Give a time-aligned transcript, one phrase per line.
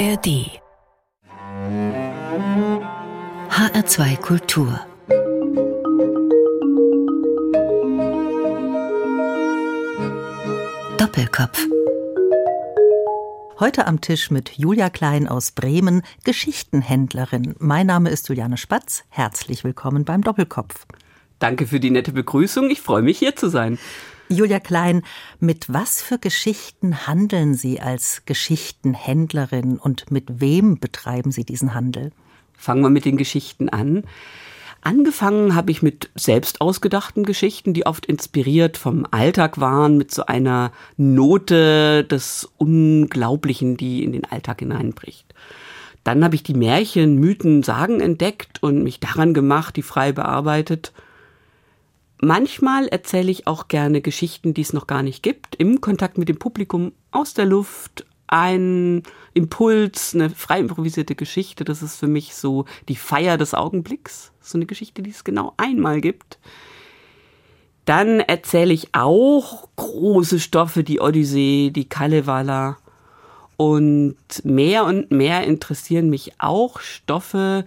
[0.00, 0.48] ARD
[3.50, 4.80] HR2 Kultur
[10.96, 11.66] Doppelkopf
[13.58, 17.54] Heute am Tisch mit Julia Klein aus Bremen, Geschichtenhändlerin.
[17.58, 19.04] Mein Name ist Juliane Spatz.
[19.10, 20.86] Herzlich willkommen beim Doppelkopf.
[21.40, 22.70] Danke für die nette Begrüßung.
[22.70, 23.78] Ich freue mich, hier zu sein.
[24.32, 25.02] Julia Klein,
[25.40, 32.12] mit was für Geschichten handeln Sie als Geschichtenhändlerin und mit wem betreiben Sie diesen Handel?
[32.56, 34.04] Fangen wir mit den Geschichten an.
[34.82, 40.24] Angefangen habe ich mit selbst ausgedachten Geschichten, die oft inspiriert vom Alltag waren, mit so
[40.26, 45.34] einer Note des Unglaublichen, die in den Alltag hineinbricht.
[46.04, 50.92] Dann habe ich die Märchen, Mythen, Sagen entdeckt und mich daran gemacht, die frei bearbeitet
[52.22, 56.28] Manchmal erzähle ich auch gerne Geschichten, die es noch gar nicht gibt, im Kontakt mit
[56.28, 58.04] dem Publikum aus der Luft.
[58.26, 59.02] Ein
[59.32, 64.32] Impuls, eine frei improvisierte Geschichte, das ist für mich so die Feier des Augenblicks.
[64.40, 66.38] So eine Geschichte, die es genau einmal gibt.
[67.86, 72.76] Dann erzähle ich auch große Stoffe, die Odyssee, die Kalevala.
[73.56, 77.64] Und mehr und mehr interessieren mich auch Stoffe,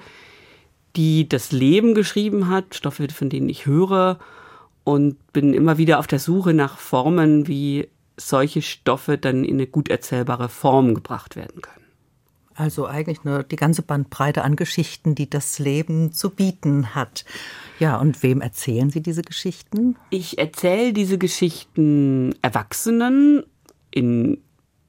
[0.96, 4.20] die das Leben geschrieben hat, Stoffe, von denen ich höre
[4.84, 9.67] und bin immer wieder auf der Suche nach Formen, wie solche Stoffe dann in eine
[9.67, 11.84] gut erzählbare Form gebracht werden können.
[12.56, 17.25] Also eigentlich nur die ganze Bandbreite an Geschichten, die das Leben zu bieten hat.
[17.80, 19.95] Ja, und wem erzählen Sie diese Geschichten?
[20.12, 23.44] Ich erzähle diese Geschichten Erwachsenen
[23.90, 24.38] in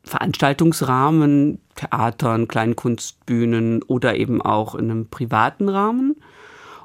[0.02, 6.13] Veranstaltungsrahmen, Theatern, Kleinkunstbühnen oder eben auch in einem privaten Rahmen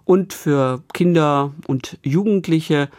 [0.06, 2.90] und für Kinder und Jugendliche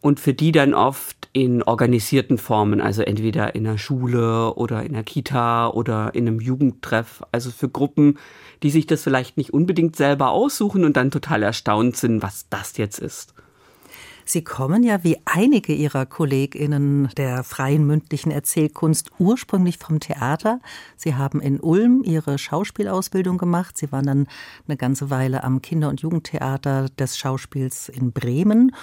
[0.00, 4.92] und für die dann oft in organisierten Formen, also entweder in der Schule oder in
[4.92, 8.18] der Kita oder in einem Jugendtreff, also für Gruppen,
[8.62, 12.76] die sich das vielleicht nicht unbedingt selber aussuchen und dann total erstaunt sind, was das
[12.78, 13.34] jetzt ist.
[14.28, 20.58] Sie kommen ja wie einige Ihrer KollegInnen der freien mündlichen Erzählkunst ursprünglich vom Theater.
[20.96, 23.78] Sie haben in Ulm Ihre Schauspielausbildung gemacht.
[23.78, 24.26] Sie waren dann
[24.66, 28.74] eine ganze Weile am Kinder- und Jugendtheater des Schauspiels in Bremen.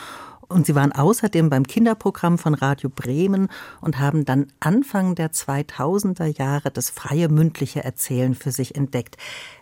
[0.48, 3.50] Und Sie waren außerdem beim Kinderprogramm von Radio Bremen
[3.82, 9.18] und haben dann Anfang der 2000er Jahre das freie mündliche Erzählen für sich entdeckt.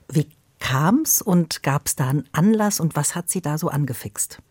[0.08, 0.28] Wie
[0.59, 4.44] kam's und gab's da einen Anlass und was hat Sie da so angefixt?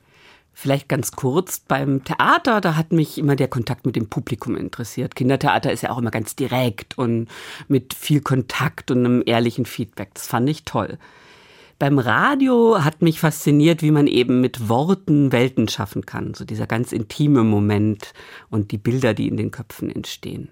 [0.53, 5.15] Vielleicht ganz kurz, beim Theater, da hat mich immer der Kontakt mit dem Publikum interessiert.
[5.15, 7.29] Kindertheater ist ja auch immer ganz direkt und
[7.69, 10.11] mit viel Kontakt und einem ehrlichen Feedback.
[10.15, 10.99] Das fand ich toll.
[11.79, 16.35] Beim Radio hat mich fasziniert, wie man eben mit Worten Welten schaffen kann.
[16.35, 18.13] So dieser ganz intime Moment
[18.51, 20.51] und die Bilder, die in den Köpfen entstehen.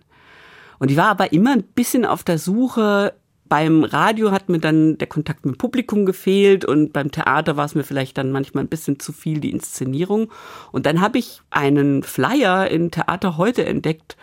[0.78, 3.12] Und ich war aber immer ein bisschen auf der Suche
[3.48, 7.64] beim Radio hat mir dann der Kontakt mit dem Publikum gefehlt und beim Theater war
[7.64, 10.30] es mir vielleicht dann manchmal ein bisschen zu viel die Inszenierung.
[10.72, 14.16] Und dann habe ich einen Flyer in Theater heute entdeckt,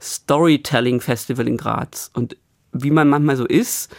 [0.00, 2.10] Storytelling Festival in Graz.
[2.14, 2.36] Und
[2.72, 3.94] wie man manchmal so ist,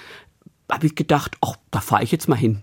[0.71, 2.61] habe ich gedacht, ach, da fahre ich jetzt mal hin.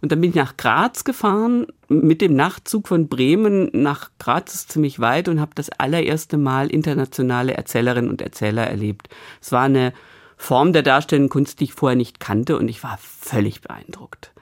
[0.00, 4.72] Und dann bin ich nach Graz gefahren, mit dem Nachtzug von Bremen nach Graz ist
[4.72, 9.08] ziemlich weit und habe das allererste Mal internationale Erzählerinnen und Erzähler erlebt.
[9.40, 9.92] Es war eine
[10.36, 14.32] Form der darstellenden Kunst, die ich vorher nicht kannte und ich war völlig beeindruckt.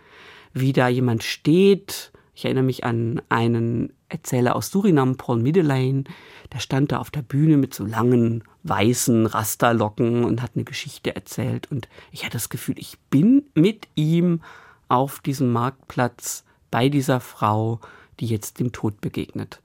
[0.53, 6.05] Wie da jemand steht, ich erinnere mich an einen Erzähler aus Surinam, Paul Middelane,
[6.53, 11.15] der stand da auf der Bühne mit so langen weißen Rasterlocken und hat eine Geschichte
[11.15, 14.41] erzählt und ich hatte das Gefühl, ich bin mit ihm
[14.89, 17.81] auf diesem Marktplatz bei dieser Frau,
[18.21, 19.61] die jetzt dem Tod begegnet.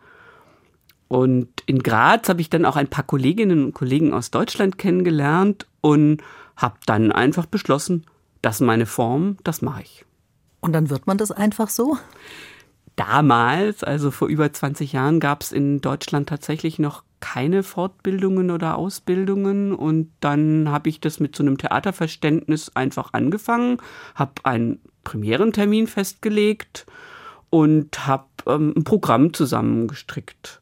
[1.10, 5.68] Und in Graz habe ich dann auch ein paar Kolleginnen und Kollegen aus Deutschland kennengelernt
[5.82, 6.22] und
[6.56, 8.06] habe dann einfach beschlossen,
[8.42, 10.06] das ist meine Form, das mache ich.
[10.62, 11.98] Und dann wird man das einfach so?
[12.96, 18.78] Damals, also vor über 20 Jahren, gab es in Deutschland tatsächlich noch keine Fortbildungen oder
[18.78, 23.78] Ausbildungen und dann habe ich das mit so einem Theaterverständnis einfach angefangen,
[24.16, 26.86] habe einen Premierentermin festgelegt
[27.50, 30.62] und habe ähm, ein Programm zusammengestrickt.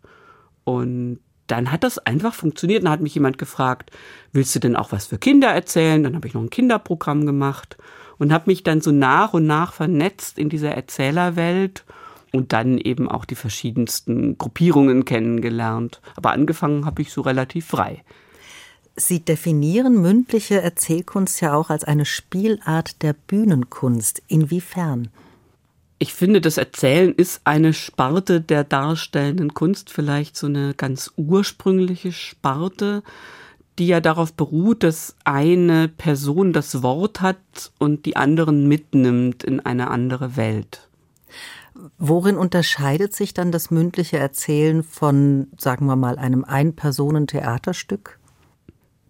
[0.68, 2.84] Und dann hat das einfach funktioniert.
[2.84, 3.90] Dann hat mich jemand gefragt,
[4.34, 6.04] willst du denn auch was für Kinder erzählen?
[6.04, 7.78] Dann habe ich noch ein Kinderprogramm gemacht
[8.18, 11.86] und habe mich dann so nach und nach vernetzt in dieser Erzählerwelt
[12.34, 16.02] und dann eben auch die verschiedensten Gruppierungen kennengelernt.
[16.18, 18.04] Aber angefangen habe ich so relativ frei.
[18.98, 24.22] Sie definieren mündliche Erzählkunst ja auch als eine Spielart der Bühnenkunst.
[24.28, 25.08] Inwiefern?
[26.00, 32.12] Ich finde, das Erzählen ist eine Sparte der darstellenden Kunst, vielleicht so eine ganz ursprüngliche
[32.12, 33.04] Sparte,
[33.80, 39.60] die ja darauf beruht, dass eine Person das Wort hat und die anderen mitnimmt in
[39.60, 40.88] eine andere Welt.
[41.98, 48.20] Worin unterscheidet sich dann das mündliche Erzählen von, sagen wir mal, einem Ein-Personen-Theaterstück?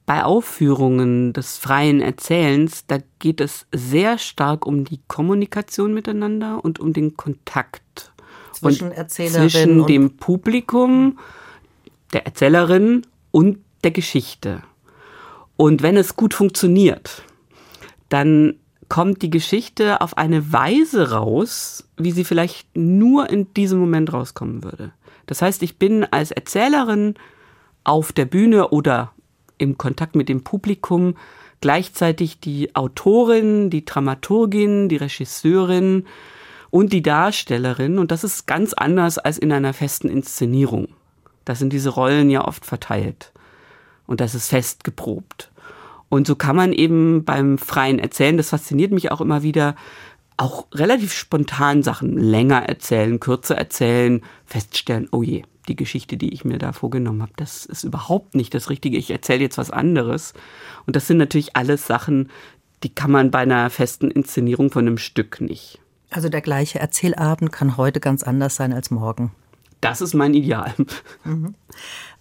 [0.08, 6.80] Bei Aufführungen des freien Erzählens, da geht es sehr stark um die Kommunikation miteinander und
[6.80, 8.14] um den Kontakt
[8.54, 11.20] zwischen, Erzählerin zwischen dem Publikum,
[12.14, 14.64] der Erzählerin und der Geschichte.
[15.58, 17.24] Und wenn es gut funktioniert,
[18.08, 18.56] dann
[18.88, 24.64] kommt die Geschichte auf eine Weise raus, wie sie vielleicht nur in diesem Moment rauskommen
[24.64, 24.94] würde.
[25.26, 27.16] Das heißt, ich bin als Erzählerin
[27.84, 29.12] auf der Bühne oder
[29.58, 31.16] im Kontakt mit dem Publikum
[31.62, 36.06] gleichzeitig die Autorin, die Dramaturgin, die Regisseurin
[36.70, 37.98] und die Darstellerin.
[37.98, 40.90] Und das ist ganz anders als in einer festen Inszenierung.
[41.46, 43.32] Da sind diese Rollen ja oft verteilt.
[44.06, 45.52] Und das ist fest geprobt.
[46.10, 49.76] Und so kann man eben beim freien Erzählen, das fasziniert mich auch immer wieder,
[50.38, 56.46] auch relativ spontan Sachen länger erzählen, kürzer erzählen, feststellen, oh je, die Geschichte, die ich
[56.46, 58.98] mir da vorgenommen habe, das ist überhaupt nicht das Richtige.
[58.98, 60.34] Ich erzähle jetzt was anderes.
[60.86, 62.30] Und das sind natürlich alles Sachen,
[62.84, 65.80] die kann man bei einer festen Inszenierung von einem Stück nicht.
[66.10, 69.32] Also der gleiche Erzählabend kann heute ganz anders sein als morgen.
[69.82, 70.74] Das ist mein Ideal.
[71.24, 71.56] Mhm.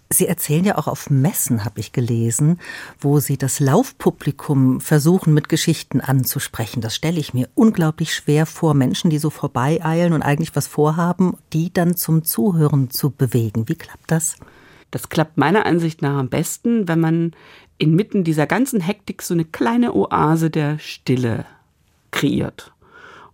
[0.09, 2.59] Sie erzählen ja auch auf Messen, habe ich gelesen,
[2.99, 6.79] wo Sie das Laufpublikum versuchen, mit Geschichten anzusprechen.
[6.79, 11.37] Das stelle ich mir unglaublich schwer vor, Menschen, die so vorbeieilen und eigentlich was vorhaben,
[11.51, 13.67] die dann zum Zuhören zu bewegen.
[13.67, 14.37] Wie klappt das?
[14.91, 17.33] Das klappt meiner Ansicht nach am besten, wenn man
[17.77, 21.45] inmitten dieser ganzen Hektik so eine kleine Oase der Stille
[22.11, 22.71] kreiert.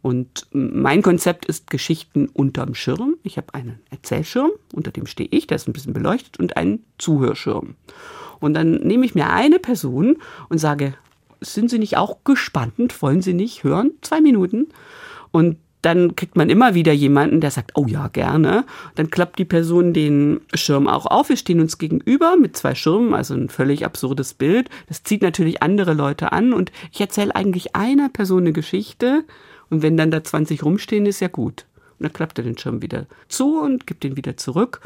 [0.03, 3.15] Und mein Konzept ist Geschichten unterm Schirm.
[3.23, 6.83] Ich habe einen Erzählschirm, unter dem stehe ich, der ist ein bisschen beleuchtet, und einen
[6.97, 7.75] Zuhörschirm.
[8.41, 10.17] Und dann nehme ich mir eine Person
[10.50, 10.95] und sage,
[11.39, 13.01] sind Sie nicht auch gespannt?
[13.01, 13.91] Wollen Sie nicht hören?
[14.01, 14.67] Zwei Minuten.
[15.31, 18.65] Und dann kriegt man immer wieder jemanden, der sagt, oh ja, gerne.
[18.95, 21.29] Dann klappt die Person den Schirm auch auf.
[21.29, 24.69] Wir stehen uns gegenüber mit zwei Schirmen, also ein völlig absurdes Bild.
[24.89, 29.23] Das zieht natürlich andere Leute an und ich erzähle eigentlich einer Person eine Geschichte
[29.73, 31.65] und wenn dann da 20 rumstehen, ist ja gut.
[31.97, 34.81] Und dann klappt er den Schirm wieder zu und gibt ihn wieder zurück.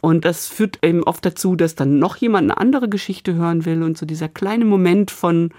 [0.00, 3.82] Und das führt eben oft dazu, dass dann noch jemand eine andere Geschichte hören will
[3.82, 5.52] und so dieser kleine Moment von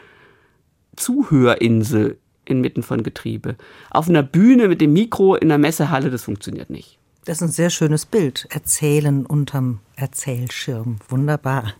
[0.95, 3.55] Zuhörinsel inmitten von Getriebe.
[3.91, 6.97] Auf einer Bühne mit dem Mikro in der Messehalle, das funktioniert nicht.
[7.25, 8.47] Das ist ein sehr schönes Bild.
[8.49, 10.97] Erzählen unterm Erzählschirm.
[11.07, 11.75] Wunderbar.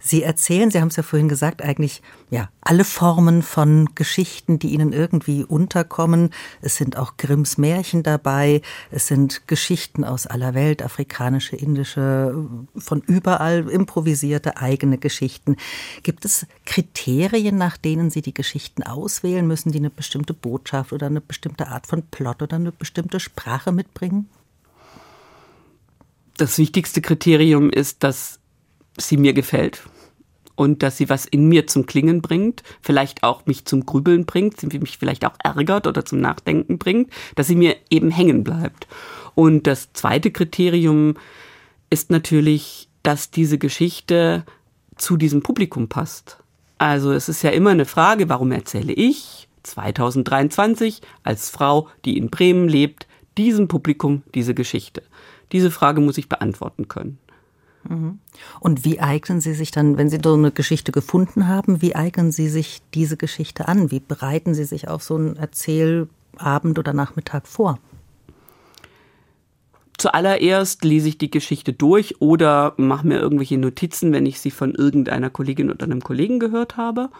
[0.00, 4.68] Sie erzählen, Sie haben es ja vorhin gesagt, eigentlich ja alle Formen von Geschichten, die
[4.68, 6.30] Ihnen irgendwie unterkommen.
[6.62, 8.62] Es sind auch Grimms Märchen dabei.
[8.90, 12.46] Es sind Geschichten aus aller Welt, afrikanische, indische,
[12.76, 15.56] von überall improvisierte eigene Geschichten.
[16.04, 19.46] Gibt es Kriterien, nach denen Sie die Geschichten auswählen?
[19.46, 23.72] Müssen die eine bestimmte Botschaft oder eine bestimmte Art von Plot oder eine bestimmte Sprache
[23.72, 24.28] mitbringen?
[26.36, 28.38] Das wichtigste Kriterium ist, dass
[28.98, 29.82] sie mir gefällt
[30.58, 34.60] und dass sie was in mir zum Klingen bringt, vielleicht auch mich zum Grübeln bringt,
[34.60, 38.88] sie mich vielleicht auch ärgert oder zum Nachdenken bringt, dass sie mir eben hängen bleibt.
[39.36, 41.14] Und das zweite Kriterium
[41.90, 44.44] ist natürlich, dass diese Geschichte
[44.96, 46.38] zu diesem Publikum passt.
[46.78, 52.30] Also es ist ja immer eine Frage, warum erzähle ich 2023 als Frau, die in
[52.30, 53.06] Bremen lebt,
[53.36, 55.04] diesem Publikum diese Geschichte?
[55.52, 57.18] Diese Frage muss ich beantworten können.
[57.84, 58.18] Mhm.
[58.60, 62.32] Und wie eignen Sie sich dann, wenn Sie so eine Geschichte gefunden haben, wie eignen
[62.32, 63.90] Sie sich diese Geschichte an?
[63.90, 67.78] Wie bereiten Sie sich auf so einen Erzählabend oder Nachmittag vor?
[69.98, 74.72] Zuallererst lese ich die Geschichte durch oder mache mir irgendwelche Notizen, wenn ich sie von
[74.72, 77.10] irgendeiner Kollegin oder einem Kollegen gehört habe.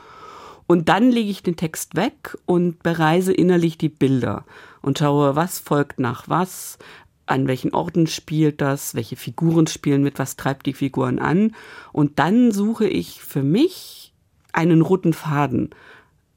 [0.69, 4.45] Und dann lege ich den Text weg und bereise innerlich die Bilder
[4.81, 6.79] und schaue, was folgt nach was,
[7.29, 11.55] an welchen Orten spielt das, welche Figuren spielen mit, was treibt die Figuren an.
[11.93, 14.13] Und dann suche ich für mich
[14.53, 15.71] einen roten Faden,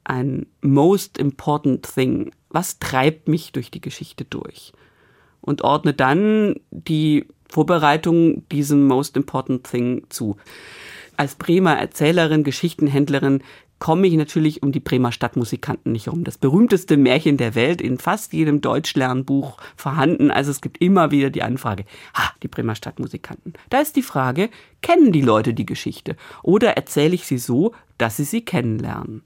[0.04, 2.32] ein most important thing.
[2.50, 4.72] Was treibt mich durch die Geschichte durch?
[5.40, 10.36] Und ordne dann die Vorbereitung diesem most important thing zu.
[11.16, 13.42] Als Bremer Erzählerin, Geschichtenhändlerin
[13.82, 16.22] komme ich natürlich um die Bremer Stadtmusikanten nicht um.
[16.22, 20.30] Das berühmteste Märchen der Welt, in fast jedem Deutschlernbuch vorhanden.
[20.30, 21.84] Also es gibt immer wieder die Anfrage,
[22.14, 23.54] ha, die Bremer Stadtmusikanten.
[23.70, 24.50] Da ist die Frage,
[24.82, 26.14] kennen die Leute die Geschichte?
[26.44, 29.24] Oder erzähle ich sie so, dass sie sie kennenlernen?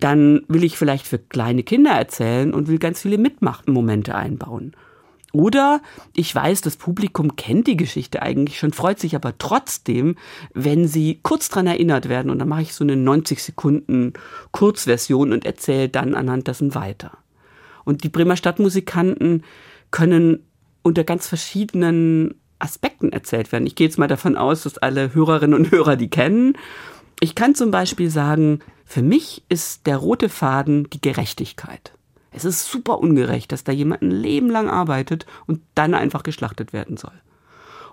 [0.00, 4.76] Dann will ich vielleicht für kleine Kinder erzählen und will ganz viele Mitmachmomente einbauen.
[5.34, 5.82] Oder
[6.14, 10.14] ich weiß, das Publikum kennt die Geschichte eigentlich schon, freut sich aber trotzdem,
[10.52, 12.30] wenn sie kurz dran erinnert werden.
[12.30, 14.12] Und dann mache ich so eine 90 Sekunden
[14.52, 17.18] Kurzversion und erzähle dann anhand dessen weiter.
[17.84, 19.42] Und die Bremer Stadtmusikanten
[19.90, 20.38] können
[20.82, 23.66] unter ganz verschiedenen Aspekten erzählt werden.
[23.66, 26.56] Ich gehe jetzt mal davon aus, dass alle Hörerinnen und Hörer die kennen.
[27.18, 31.92] Ich kann zum Beispiel sagen, für mich ist der rote Faden die Gerechtigkeit.
[32.34, 36.72] Es ist super ungerecht, dass da jemand ein Leben lang arbeitet und dann einfach geschlachtet
[36.72, 37.12] werden soll.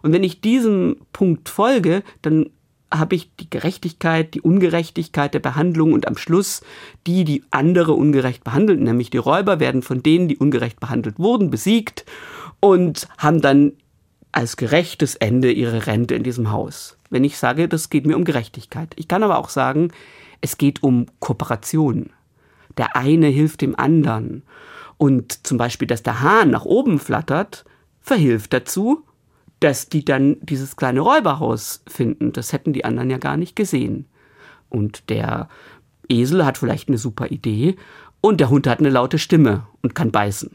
[0.01, 2.49] Und wenn ich diesem Punkt folge, dann
[2.91, 6.61] habe ich die Gerechtigkeit, die Ungerechtigkeit der Behandlung und am Schluss
[7.07, 11.51] die, die andere ungerecht behandeln, nämlich die Räuber werden von denen, die ungerecht behandelt wurden,
[11.51, 12.05] besiegt
[12.59, 13.73] und haben dann
[14.31, 16.97] als gerechtes Ende ihre Rente in diesem Haus.
[17.09, 18.93] Wenn ich sage, das geht mir um Gerechtigkeit.
[18.95, 19.91] Ich kann aber auch sagen,
[20.41, 22.09] es geht um Kooperation.
[22.77, 24.43] Der eine hilft dem anderen.
[24.97, 27.65] Und zum Beispiel, dass der Hahn nach oben flattert,
[28.01, 29.03] verhilft dazu,
[29.59, 32.33] dass die dann dieses kleine Räuberhaus finden.
[32.33, 34.05] Das hätten die anderen ja gar nicht gesehen.
[34.69, 35.49] Und der
[36.09, 37.75] Esel hat vielleicht eine super Idee
[38.21, 40.51] und der Hund hat eine laute Stimme und kann beißen.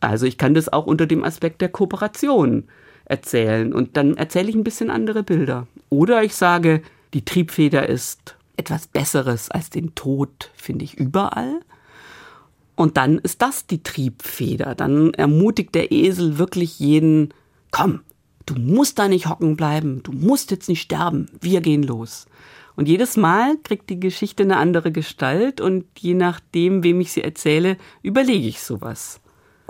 [0.00, 2.64] Also ich kann das auch unter dem Aspekt der Kooperation
[3.04, 5.66] erzählen und dann erzähle ich ein bisschen andere Bilder.
[5.88, 11.60] Oder ich sage, die Triebfeder ist etwas Besseres als den Tod, finde ich überall.
[12.76, 14.74] Und dann ist das die Triebfeder.
[14.74, 17.34] Dann ermutigt der Esel wirklich jeden,
[17.70, 18.00] komm,
[18.46, 22.26] du musst da nicht hocken bleiben, du musst jetzt nicht sterben, wir gehen los.
[22.76, 27.22] Und jedes Mal kriegt die Geschichte eine andere Gestalt und je nachdem, wem ich sie
[27.22, 29.20] erzähle, überlege ich sowas.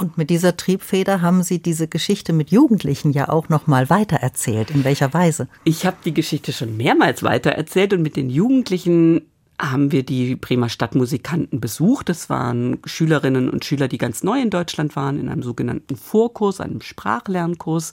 [0.00, 4.70] Und mit dieser Triebfeder haben Sie diese Geschichte mit Jugendlichen ja auch noch mal weitererzählt.
[4.70, 5.46] In welcher Weise?
[5.64, 9.26] Ich habe die Geschichte schon mehrmals weitererzählt und mit den Jugendlichen
[9.60, 12.08] haben wir die Bremer Stadtmusikanten besucht.
[12.08, 16.62] Das waren Schülerinnen und Schüler, die ganz neu in Deutschland waren, in einem sogenannten Vorkurs,
[16.62, 17.92] einem Sprachlernkurs.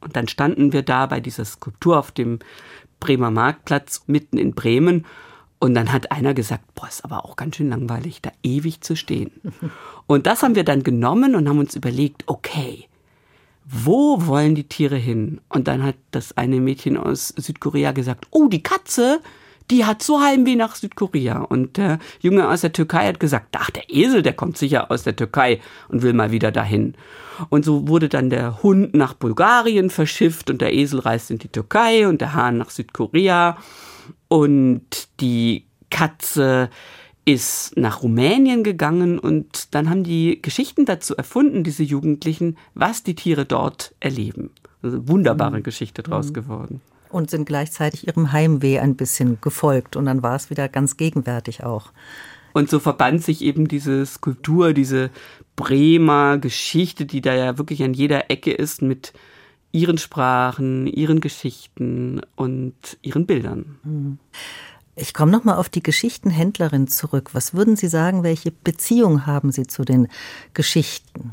[0.00, 2.38] Und dann standen wir da bei dieser Skulptur auf dem
[3.00, 5.06] Bremer Marktplatz mitten in Bremen
[5.60, 8.94] und dann hat einer gesagt, boah, ist aber auch ganz schön langweilig, da ewig zu
[8.96, 9.30] stehen.
[10.06, 12.86] Und das haben wir dann genommen und haben uns überlegt, okay,
[13.64, 15.40] wo wollen die Tiere hin?
[15.48, 19.20] Und dann hat das eine Mädchen aus Südkorea gesagt, oh, die Katze,
[19.70, 21.40] die hat so Heimweh nach Südkorea.
[21.40, 25.02] Und der Junge aus der Türkei hat gesagt, ach, der Esel, der kommt sicher aus
[25.02, 26.94] der Türkei und will mal wieder dahin.
[27.50, 31.48] Und so wurde dann der Hund nach Bulgarien verschifft und der Esel reist in die
[31.48, 33.58] Türkei und der Hahn nach Südkorea
[34.28, 36.70] und die Katze
[37.24, 43.14] ist nach Rumänien gegangen und dann haben die Geschichten dazu erfunden, diese Jugendlichen, was die
[43.14, 44.50] Tiere dort erleben.
[44.82, 45.62] Also wunderbare mhm.
[45.62, 46.32] Geschichte draus mhm.
[46.32, 46.80] geworden.
[47.10, 51.64] Und sind gleichzeitig ihrem Heimweh ein bisschen gefolgt und dann war es wieder ganz gegenwärtig
[51.64, 51.92] auch.
[52.52, 55.10] Und so verband sich eben diese Skulptur, diese
[55.54, 59.12] Bremer Geschichte, die da ja wirklich an jeder Ecke ist, mit
[59.72, 63.78] ihren Sprachen, ihren Geschichten und ihren Bildern.
[63.82, 64.18] Mhm.
[64.96, 67.30] Ich komme noch mal auf die Geschichtenhändlerin zurück.
[67.32, 70.08] Was würden Sie sagen, welche Beziehung haben Sie zu den
[70.54, 71.30] Geschichten?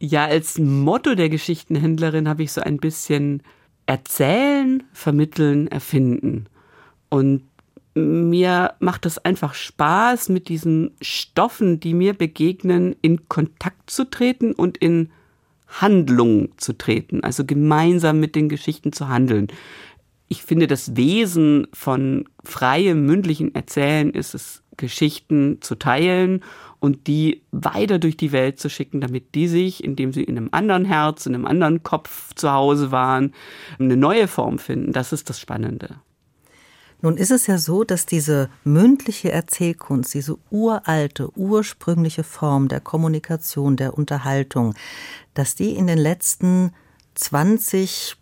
[0.00, 3.42] Ja, als Motto der Geschichtenhändlerin habe ich so ein bisschen
[3.86, 6.46] erzählen, vermitteln, erfinden.
[7.10, 7.42] Und
[7.94, 14.52] mir macht es einfach Spaß, mit diesen Stoffen, die mir begegnen, in Kontakt zu treten
[14.52, 15.10] und in
[15.70, 19.48] Handlung zu treten, also gemeinsam mit den Geschichten zu handeln.
[20.28, 26.42] Ich finde, das Wesen von freiem mündlichen Erzählen ist es, Geschichten zu teilen
[26.78, 30.48] und die weiter durch die Welt zu schicken, damit die sich, indem sie in einem
[30.52, 33.34] anderen Herz, in einem anderen Kopf zu Hause waren,
[33.78, 34.92] eine neue Form finden.
[34.92, 35.96] Das ist das Spannende.
[37.02, 43.76] Nun ist es ja so, dass diese mündliche Erzählkunst, diese uralte, ursprüngliche Form der Kommunikation,
[43.76, 44.74] der Unterhaltung,
[45.34, 46.72] dass die in den letzten
[47.14, 48.16] 20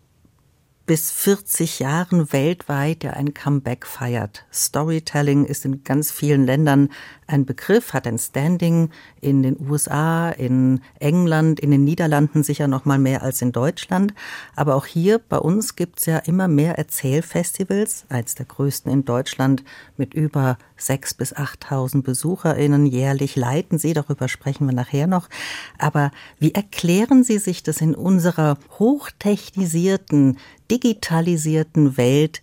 [0.89, 4.47] bis 40 Jahren weltweit ja ein Comeback feiert.
[4.51, 6.89] Storytelling ist in ganz vielen Ländern
[7.27, 8.89] ein Begriff, hat ein Standing
[9.21, 14.15] in den USA, in England, in den Niederlanden sicher noch mal mehr als in Deutschland.
[14.55, 19.05] Aber auch hier bei uns gibt es ja immer mehr Erzählfestivals, eins der größten in
[19.05, 19.63] Deutschland
[19.95, 23.93] mit über 6.000 bis 8.000 BesucherInnen jährlich leiten Sie.
[23.93, 25.29] Darüber sprechen wir nachher noch.
[25.77, 30.37] Aber wie erklären Sie sich das in unserer hochtechnisierten,
[30.71, 32.41] digitalisierten Welt,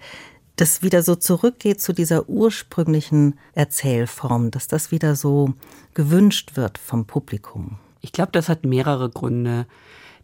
[0.56, 5.52] das wieder so zurückgeht zu dieser ursprünglichen Erzählform, dass das wieder so
[5.94, 7.78] gewünscht wird vom Publikum?
[8.00, 9.66] Ich glaube, das hat mehrere Gründe.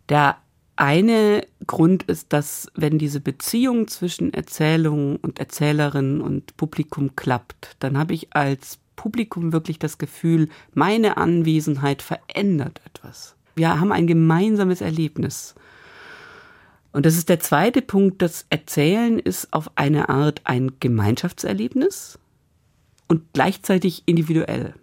[0.08, 0.36] Der
[0.82, 7.96] eine Grund ist, dass wenn diese Beziehung zwischen Erzählung und Erzählerin und Publikum klappt, dann
[7.96, 13.36] habe ich als Publikum wirklich das Gefühl, meine Anwesenheit verändert etwas.
[13.54, 15.54] Wir haben ein gemeinsames Erlebnis.
[16.90, 18.20] Und das ist der zweite Punkt.
[18.20, 22.18] Das Erzählen ist auf eine Art ein Gemeinschaftserlebnis
[23.06, 24.74] und gleichzeitig individuell.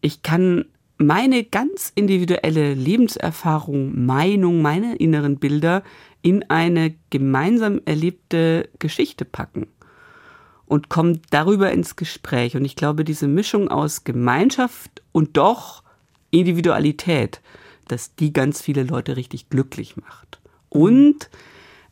[0.00, 0.64] Ich kann
[1.00, 5.82] meine ganz individuelle Lebenserfahrung, Meinung, meine inneren Bilder
[6.20, 9.66] in eine gemeinsam erlebte Geschichte packen
[10.66, 12.54] und komme darüber ins Gespräch.
[12.54, 15.82] Und ich glaube, diese Mischung aus Gemeinschaft und doch
[16.30, 17.40] Individualität,
[17.88, 20.38] dass die ganz viele Leute richtig glücklich macht.
[20.68, 21.30] Und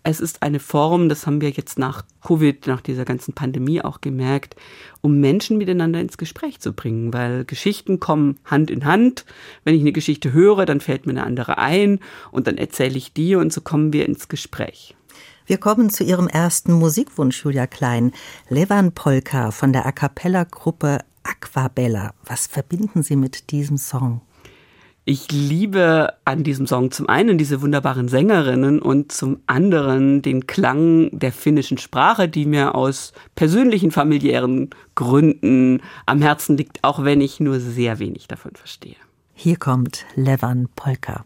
[0.08, 4.00] es ist eine Form, das haben wir jetzt nach Covid, nach dieser ganzen Pandemie auch
[4.00, 4.56] gemerkt,
[5.02, 9.26] um Menschen miteinander ins Gespräch zu bringen, weil Geschichten kommen Hand in Hand.
[9.64, 12.00] Wenn ich eine Geschichte höre, dann fällt mir eine andere ein
[12.30, 14.96] und dann erzähle ich die und so kommen wir ins Gespräch.
[15.46, 18.12] Wir kommen zu Ihrem ersten Musikwunsch, Julia Klein.
[18.48, 22.14] Levan Polka von der A Cappella Gruppe Aquabella.
[22.24, 24.22] Was verbinden Sie mit diesem Song?
[25.10, 31.08] Ich liebe an diesem Song zum einen diese wunderbaren Sängerinnen und zum anderen den Klang
[31.18, 37.40] der finnischen Sprache, die mir aus persönlichen familiären Gründen am Herzen liegt, auch wenn ich
[37.40, 38.96] nur sehr wenig davon verstehe.
[39.32, 41.24] Hier kommt Levan Polka.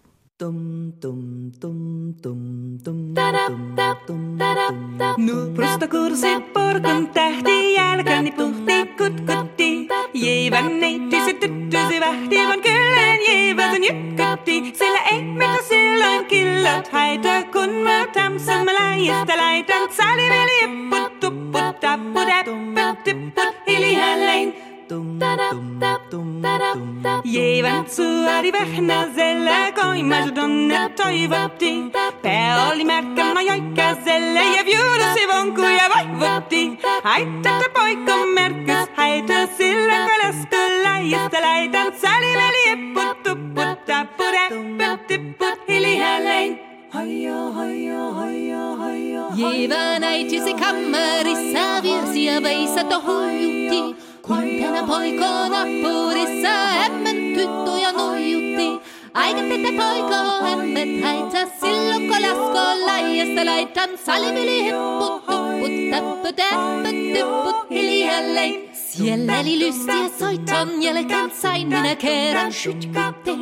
[5.16, 9.88] Nuprusta kurse porkun tähti, jalkani puhti kutkutti.
[10.14, 14.72] Jeivän neiti se tyttö se vähti, vaan kyllään jeiväsen jytkutti.
[14.74, 19.92] Sillä ei mitä silloin killot haita, kun mä tamsan mä laijasta laitan.
[19.92, 24.71] Saliveli jipput, tupput, tapput, äppöt, tipput, hiljälleen.
[24.92, 27.22] Hiljalleen.
[27.24, 31.74] Jeevan suori vähnäselle, koimas donne toivotti.
[32.22, 36.78] Pää oli märkä majoikkaselle ja viudusi vonkuja vaivotti.
[37.04, 46.60] Haittata poika merkys, haita sillä kalaskulla, josta laitan saliveli epput, tupput, tapput, äpput, tipput, hiljalleen.
[46.94, 54.11] Hojo, hojo, hojo, hojo, Jeevan äitisi kammarissa virsi ja veisat hoijutti.
[54.22, 56.54] Kumpana poikona puudissa
[56.86, 58.80] emmen tyttöjä nojutti.
[59.14, 66.88] Aika tätä poikoo ämmet häitä silloin kun lasko laijasta laitan salimili hipput tupput tappu, tappu,
[67.12, 68.71] tippu, hiljalleen.
[68.96, 73.32] Siellä lystiä soitan, jälkeen sain minä kerran sytkitte.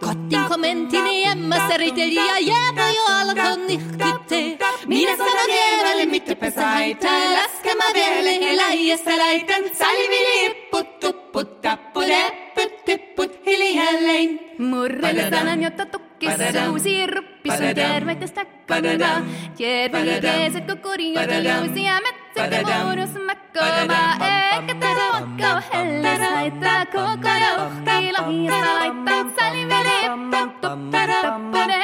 [0.00, 4.58] Kotiin komentini jämmässä riteli ja jääpä jo alkon nihkitte.
[4.86, 11.25] Minä sanon jäävälle, mitä pesä haittaa, läskemä vielä heläjässä läitän salvilipput tuppi.
[11.36, 12.22] Putta pude,
[12.54, 14.40] putti put, hiljälleen.
[14.58, 19.20] Murrelle sanan, jotta tukkissa uusi ruppis on terveydestä kantaa.
[19.58, 24.12] Terveydeset kukuri, jota uusia metsästä muodus makkomaa.
[24.52, 27.30] Eikä tätä makkaa helles laittaa koko
[27.66, 29.98] uhkii lahjassa laittaa saliveli.
[30.60, 31.80] Tuppara, pude,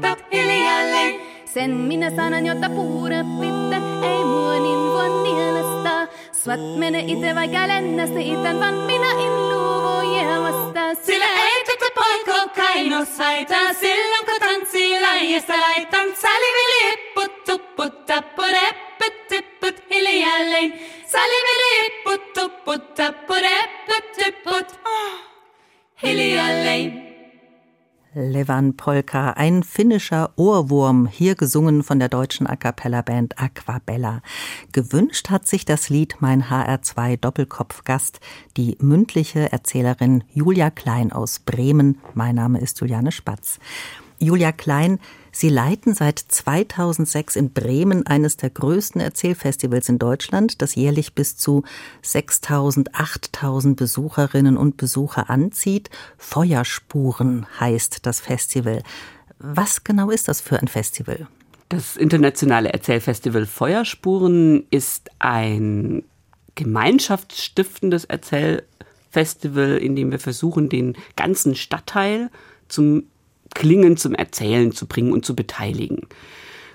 [0.00, 1.20] putti hiljälleen.
[1.44, 5.81] Sen minä sanan, jotta puura pitää, ei mua niin vaan mielestä.
[6.42, 11.04] Svatmene itävä kälennestä itän vaan minä in luuvoja vasta.
[11.04, 19.28] Sillä ei tätä poiko kaino saita, silloin kun tanssi laijasta laitan saliviliput, tupput, tappu, repput,
[19.28, 20.80] tipput, hiljalleen.
[21.06, 25.20] Saliviliput, tupput, tappu, repput, tipput, oh, ah,
[26.02, 27.01] hiljalleen.
[28.14, 34.20] Levan Polka, ein finnischer Ohrwurm, hier gesungen von der deutschen A cappella-Band Aquabella.
[34.72, 38.20] Gewünscht hat sich das Lied Mein HR2 Doppelkopfgast,
[38.58, 42.00] die mündliche Erzählerin Julia Klein aus Bremen.
[42.12, 43.58] Mein Name ist Juliane Spatz.
[44.18, 44.98] Julia Klein,
[45.34, 51.38] Sie leiten seit 2006 in Bremen eines der größten Erzählfestivals in Deutschland, das jährlich bis
[51.38, 51.64] zu
[52.02, 55.88] 6000, 8000 Besucherinnen und Besucher anzieht.
[56.18, 58.82] Feuerspuren heißt das Festival.
[59.38, 61.26] Was genau ist das für ein Festival?
[61.70, 66.04] Das internationale Erzählfestival Feuerspuren ist ein
[66.54, 72.30] gemeinschaftsstiftendes Erzählfestival, in dem wir versuchen, den ganzen Stadtteil
[72.68, 73.04] zum
[73.54, 76.06] Klingen zum Erzählen zu bringen und zu beteiligen.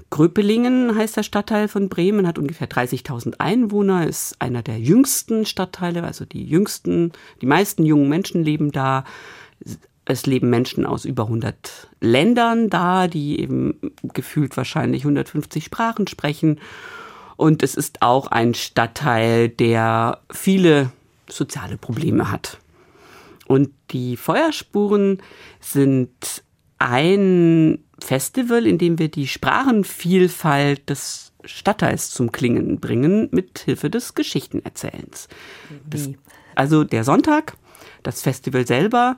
[0.09, 6.03] Gröpelingen heißt der Stadtteil von Bremen, hat ungefähr 30.000 Einwohner, ist einer der jüngsten Stadtteile,
[6.03, 7.11] also die jüngsten,
[7.41, 9.03] die meisten jungen Menschen leben da.
[10.05, 13.77] Es leben Menschen aus über 100 Ländern da, die eben
[14.13, 16.61] gefühlt wahrscheinlich 150 Sprachen sprechen.
[17.35, 20.91] Und es ist auch ein Stadtteil, der viele
[21.29, 22.59] soziale Probleme hat.
[23.47, 25.21] Und die Feuerspuren
[25.59, 26.43] sind
[26.79, 34.13] ein Festival, in dem wir die Sprachenvielfalt des Stadtteils zum Klingen bringen, mit Hilfe des
[34.13, 35.27] Geschichtenerzählens.
[35.89, 36.09] Das,
[36.55, 37.55] also der Sonntag,
[38.03, 39.17] das Festival selber,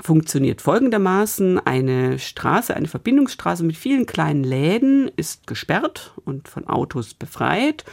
[0.00, 1.58] funktioniert folgendermaßen.
[1.64, 7.84] Eine Straße, eine Verbindungsstraße mit vielen kleinen Läden ist gesperrt und von Autos befreit.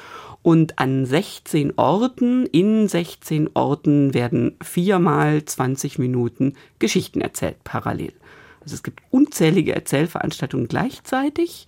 [0.43, 8.13] Und an 16 Orten, in 16 Orten werden viermal 20 Minuten Geschichten erzählt, parallel.
[8.61, 11.67] Also es gibt unzählige Erzählveranstaltungen gleichzeitig.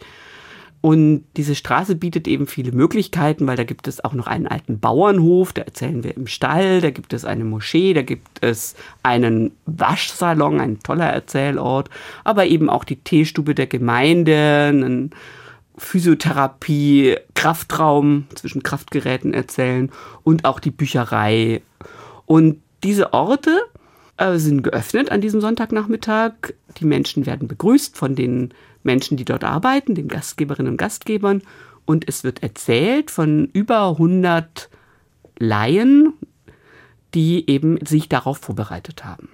[0.86, 4.82] Und diese Straße bietet eben viele Möglichkeiten, weil da gibt es auch noch einen alten
[4.82, 9.54] Bauernhof, da erzählen wir im Stall, da gibt es eine Moschee, da gibt es einen
[9.66, 11.90] Waschsalon, ein toller Erzählort,
[12.26, 15.12] aber eben auch die Teestube der Gemeinde, einen
[15.78, 19.90] Physiotherapie, Kraftraum zwischen Kraftgeräten erzählen
[20.24, 21.62] und auch die Bücherei.
[22.26, 23.62] Und diese Orte
[24.24, 26.34] äh, sind geöffnet an diesem Sonntagnachmittag.
[26.78, 31.42] Die Menschen werden begrüßt von den Menschen, die dort arbeiten, den Gastgeberinnen und Gastgebern.
[31.86, 34.70] Und es wird erzählt von über 100
[35.38, 36.14] Laien,
[37.14, 39.30] die eben sich darauf vorbereitet haben.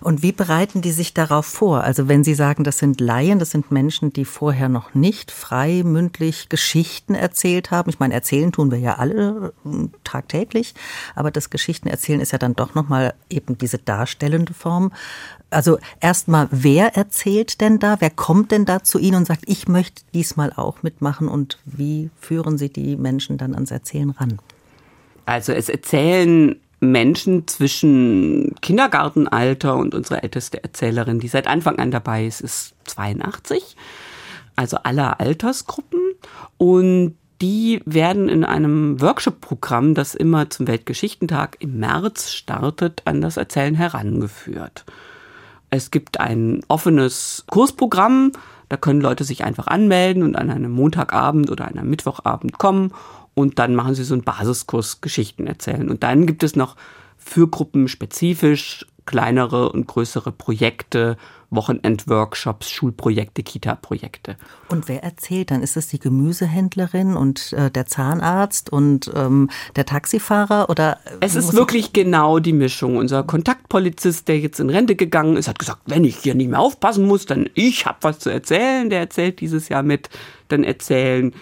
[0.00, 1.82] Und wie bereiten die sich darauf vor?
[1.82, 5.82] Also wenn Sie sagen, das sind Laien, das sind Menschen, die vorher noch nicht frei
[5.84, 7.88] mündlich Geschichten erzählt haben.
[7.88, 10.74] Ich meine, erzählen tun wir ja alle äh, tagtäglich,
[11.14, 14.92] aber das Geschichtenerzählen ist ja dann doch noch mal eben diese darstellende Form.
[15.50, 17.96] Also erstmal, wer erzählt denn da?
[18.00, 21.28] Wer kommt denn da zu Ihnen und sagt, ich möchte diesmal auch mitmachen?
[21.28, 24.38] Und wie führen Sie die Menschen dann ans Erzählen ran?
[25.24, 32.26] Also es erzählen Menschen zwischen Kindergartenalter und unsere älteste Erzählerin, die seit Anfang an dabei
[32.26, 33.76] ist, ist 82.
[34.56, 36.00] Also aller Altersgruppen.
[36.58, 43.36] Und die werden in einem Workshop-Programm, das immer zum Weltgeschichtentag im März startet, an das
[43.36, 44.84] Erzählen herangeführt.
[45.68, 48.32] Es gibt ein offenes Kursprogramm,
[48.68, 52.92] da können Leute sich einfach anmelden und an einem Montagabend oder einem Mittwochabend kommen
[53.38, 55.90] und dann machen sie so einen Basiskurs Geschichten erzählen.
[55.90, 56.74] Und dann gibt es noch
[57.18, 61.16] für Gruppen spezifisch kleinere und größere Projekte,
[61.50, 64.36] Wochenendworkshops, Schulprojekte, Kita-Projekte.
[64.68, 65.62] Und wer erzählt dann?
[65.62, 70.98] Ist es die Gemüsehändlerin und äh, der Zahnarzt und ähm, der Taxifahrer oder?
[71.20, 72.96] Es ist wirklich genau die Mischung.
[72.96, 76.60] Unser Kontaktpolizist, der jetzt in Rente gegangen ist, hat gesagt, wenn ich hier nicht mehr
[76.60, 78.88] aufpassen muss, dann ich habe was zu erzählen.
[78.88, 80.08] Der erzählt dieses Jahr mit.
[80.48, 81.32] Dann erzählen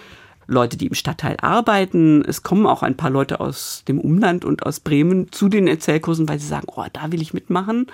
[0.46, 2.22] Leute, die im Stadtteil arbeiten.
[2.26, 6.28] Es kommen auch ein paar Leute aus dem Umland und aus Bremen zu den Erzählkursen,
[6.28, 7.86] weil sie sagen, oh, da will ich mitmachen.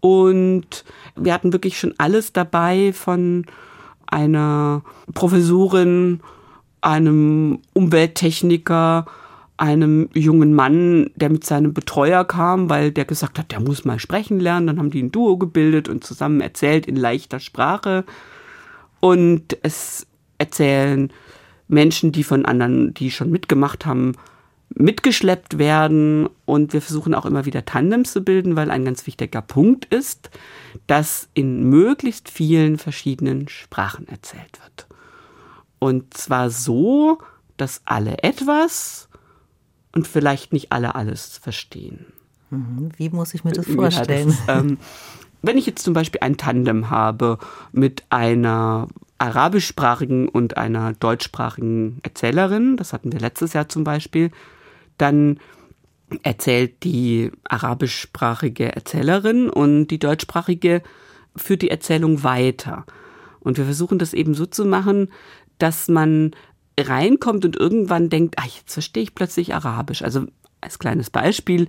[0.00, 3.46] Und wir hatten wirklich schon alles dabei von
[4.06, 4.82] einer
[5.14, 6.20] Professorin,
[6.80, 9.06] einem Umwelttechniker,
[9.56, 14.00] einem jungen Mann, der mit seinem Betreuer kam, weil der gesagt hat, der muss mal
[14.00, 14.66] sprechen lernen.
[14.66, 18.04] Dann haben die ein Duo gebildet und zusammen erzählt in leichter Sprache.
[18.98, 20.06] Und es
[20.38, 21.12] erzählen
[21.68, 24.12] Menschen, die von anderen, die schon mitgemacht haben,
[24.74, 26.28] mitgeschleppt werden.
[26.44, 30.30] Und wir versuchen auch immer wieder Tandems zu bilden, weil ein ganz wichtiger Punkt ist,
[30.86, 34.86] dass in möglichst vielen verschiedenen Sprachen erzählt wird.
[35.78, 37.18] Und zwar so,
[37.56, 39.08] dass alle etwas
[39.94, 42.06] und vielleicht nicht alle alles verstehen.
[42.50, 42.90] Mhm.
[42.96, 44.30] Wie muss ich mir das vorstellen?
[44.30, 44.78] Ja, das, ähm,
[45.42, 47.38] wenn ich jetzt zum Beispiel ein Tandem habe
[47.72, 48.88] mit einer
[49.22, 54.32] arabischsprachigen und einer deutschsprachigen Erzählerin, das hatten wir letztes Jahr zum Beispiel,
[54.98, 55.38] dann
[56.24, 60.82] erzählt die arabischsprachige Erzählerin und die deutschsprachige
[61.36, 62.84] führt die Erzählung weiter.
[63.38, 65.08] Und wir versuchen das eben so zu machen,
[65.58, 66.32] dass man
[66.78, 70.02] reinkommt und irgendwann denkt, ach, jetzt verstehe ich plötzlich Arabisch.
[70.02, 70.26] Also
[70.60, 71.68] als kleines Beispiel,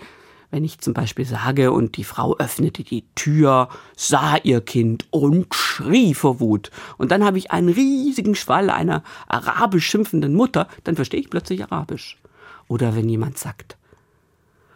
[0.54, 5.54] wenn ich zum Beispiel sage, und die Frau öffnete die Tür, sah ihr Kind und
[5.56, 6.70] schrie vor Wut.
[7.00, 11.64] Und dann habe ich einen riesigen Schwall einer arabisch schimpfenden Mutter, dann verstehe ich plötzlich
[11.64, 12.22] Arabisch.
[12.68, 13.78] Oder wenn jemand sagt,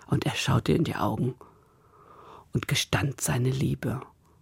[0.07, 1.35] und er schaute in die Augen
[2.53, 4.01] und gestand seine Liebe.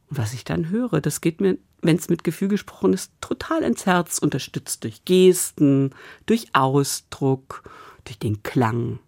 [0.10, 3.62] Und was ich dann höre, das geht mir, wenn es mit Gefühl gesprochen ist, total
[3.64, 5.94] ins Herz, unterstützt durch Gesten,
[6.28, 7.70] durch Ausdruck,
[8.06, 9.00] durch den Klang.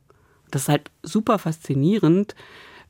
[0.52, 2.36] Das ist halt super faszinierend,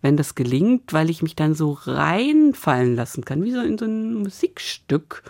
[0.02, 3.86] wenn das gelingt, weil ich mich dann so reinfallen lassen kann, wie so in so
[3.86, 5.24] ein Musikstück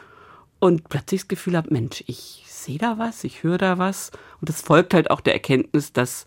[0.59, 4.11] und plötzlich das Gefühl habe, Mensch, ich sehe da was, ich höre da was.
[4.41, 6.25] Und es folgt halt auch der Erkenntnis, dass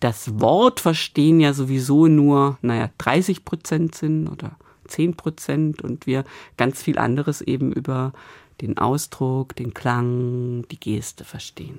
[0.00, 4.56] das Wort verstehen ja sowieso nur, naja, 30 Prozent sind oder
[4.88, 6.24] 10 Prozent und wir
[6.56, 8.12] ganz viel anderes eben über
[8.60, 11.78] den Ausdruck, den Klang, die Geste verstehen.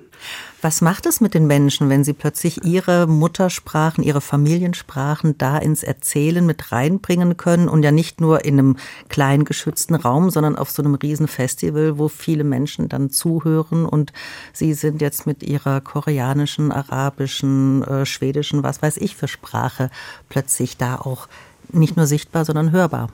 [0.60, 5.82] Was macht es mit den Menschen, wenn sie plötzlich ihre Muttersprachen, ihre Familiensprachen da ins
[5.82, 8.76] Erzählen mit reinbringen können und ja nicht nur in einem
[9.08, 14.12] kleinen geschützten Raum, sondern auf so einem riesen Festival, wo viele Menschen dann zuhören und
[14.52, 19.90] sie sind jetzt mit ihrer koreanischen, arabischen, äh, schwedischen, was weiß ich für Sprache
[20.28, 21.28] plötzlich da auch
[21.72, 23.08] nicht nur sichtbar, sondern hörbar.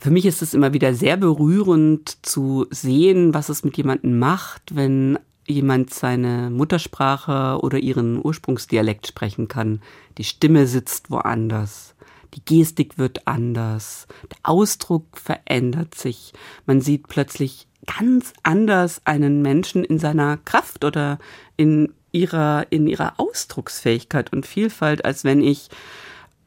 [0.00, 4.76] Für mich ist es immer wieder sehr berührend zu sehen, was es mit jemandem macht,
[4.76, 9.80] wenn jemand seine Muttersprache oder ihren Ursprungsdialekt sprechen kann.
[10.18, 11.94] Die Stimme sitzt woanders.
[12.34, 14.06] Die Gestik wird anders.
[14.30, 16.32] Der Ausdruck verändert sich.
[16.66, 21.18] Man sieht plötzlich ganz anders einen Menschen in seiner Kraft oder
[21.56, 25.70] in ihrer, in ihrer Ausdrucksfähigkeit und Vielfalt, als wenn ich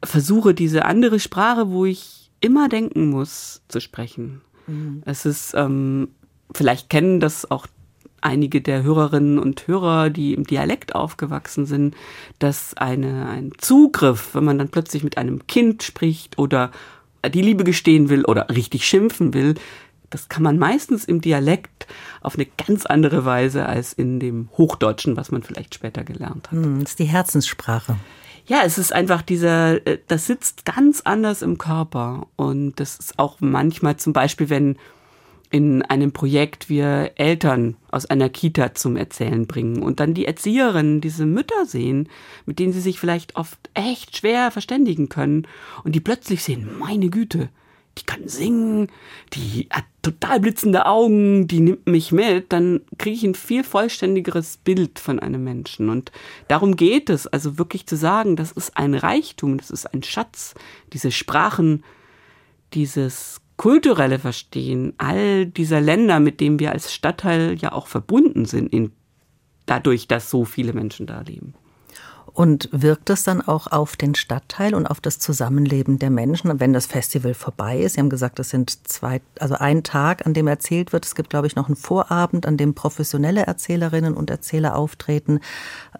[0.04, 4.42] versuche, diese andere Sprache, wo ich immer denken muss, zu sprechen.
[4.66, 5.02] Mhm.
[5.06, 6.08] Es ist, ähm,
[6.54, 7.66] vielleicht kennen das auch
[8.20, 11.96] einige der Hörerinnen und Hörer, die im Dialekt aufgewachsen sind,
[12.38, 16.70] dass eine, ein Zugriff, wenn man dann plötzlich mit einem Kind spricht oder
[17.34, 19.54] die Liebe gestehen will oder richtig schimpfen will,
[20.10, 21.86] das kann man meistens im Dialekt
[22.20, 26.58] auf eine ganz andere Weise als in dem Hochdeutschen, was man vielleicht später gelernt hat.
[26.58, 27.96] Hm, das ist die Herzenssprache.
[28.46, 32.26] Ja, es ist einfach dieser, äh, das sitzt ganz anders im Körper.
[32.36, 34.76] Und das ist auch manchmal zum Beispiel, wenn
[35.50, 41.02] in einem Projekt wir Eltern aus einer Kita zum Erzählen bringen und dann die Erzieherinnen
[41.02, 42.08] diese Mütter sehen,
[42.46, 45.46] mit denen sie sich vielleicht oft echt schwer verständigen können
[45.84, 47.50] und die plötzlich sehen, meine Güte,
[47.98, 48.88] die kann singen,
[49.34, 54.56] die hat total blitzende Augen, die nimmt mich mit, dann kriege ich ein viel vollständigeres
[54.56, 55.90] Bild von einem Menschen.
[55.90, 56.10] Und
[56.48, 60.54] darum geht es, also wirklich zu sagen, das ist ein Reichtum, das ist ein Schatz,
[60.92, 61.84] diese Sprachen,
[62.72, 68.72] dieses kulturelle Verstehen all dieser Länder, mit denen wir als Stadtteil ja auch verbunden sind,
[68.72, 68.92] in,
[69.66, 71.54] dadurch, dass so viele Menschen da leben.
[72.34, 76.72] Und wirkt es dann auch auf den Stadtteil und auf das Zusammenleben der Menschen, wenn
[76.72, 77.94] das Festival vorbei ist?
[77.94, 81.04] Sie haben gesagt, es sind zwei, also ein Tag, an dem erzählt wird.
[81.04, 85.40] Es gibt, glaube ich, noch einen Vorabend, an dem professionelle Erzählerinnen und Erzähler auftreten.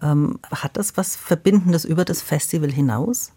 [0.01, 3.31] Ähm, hat das was Verbindendes über das Festival hinaus?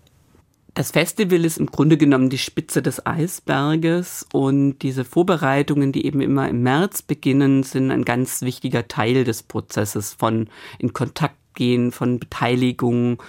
[0.73, 6.21] Das Festival ist im Grunde genommen die Spitze des Eisberges und diese Vorbereitungen, die eben
[6.21, 11.91] immer im März beginnen, sind ein ganz wichtiger Teil des Prozesses von in Kontakt gehen,
[11.91, 13.21] von Beteiligung,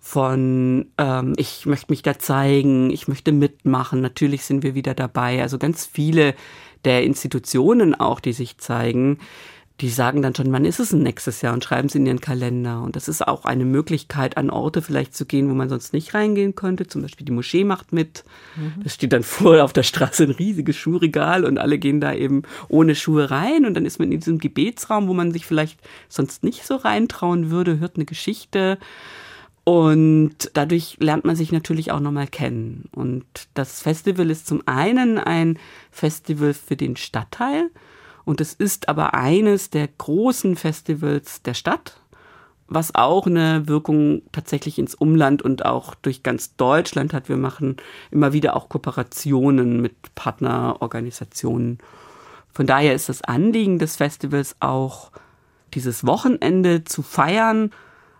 [0.00, 4.00] von ähm, ich möchte mich da zeigen, ich möchte mitmachen.
[4.00, 5.42] Natürlich sind wir wieder dabei.
[5.42, 6.34] Also ganz viele
[6.84, 9.18] der Institutionen auch, die sich zeigen,
[9.80, 12.20] die sagen dann schon, wann ist es denn nächstes Jahr und schreiben es in ihren
[12.20, 12.82] Kalender.
[12.82, 16.14] Und das ist auch eine Möglichkeit, an Orte vielleicht zu gehen, wo man sonst nicht
[16.14, 16.88] reingehen könnte.
[16.88, 18.24] Zum Beispiel die Moschee macht mit.
[18.56, 18.82] Mhm.
[18.82, 22.42] Das steht dann vor auf der Straße ein riesiges Schuhregal und alle gehen da eben
[22.68, 23.66] ohne Schuhe rein.
[23.66, 27.50] Und dann ist man in diesem Gebetsraum, wo man sich vielleicht sonst nicht so reintrauen
[27.50, 28.78] würde, hört eine Geschichte.
[29.62, 32.86] Und dadurch lernt man sich natürlich auch nochmal kennen.
[32.90, 35.56] Und das Festival ist zum einen ein
[35.92, 37.70] Festival für den Stadtteil
[38.28, 41.98] und es ist aber eines der großen Festivals der Stadt,
[42.66, 47.30] was auch eine Wirkung tatsächlich ins Umland und auch durch ganz Deutschland hat.
[47.30, 47.78] Wir machen
[48.10, 51.78] immer wieder auch Kooperationen mit Partnerorganisationen.
[52.52, 55.10] Von daher ist das Anliegen des Festivals auch,
[55.72, 57.70] dieses Wochenende zu feiern,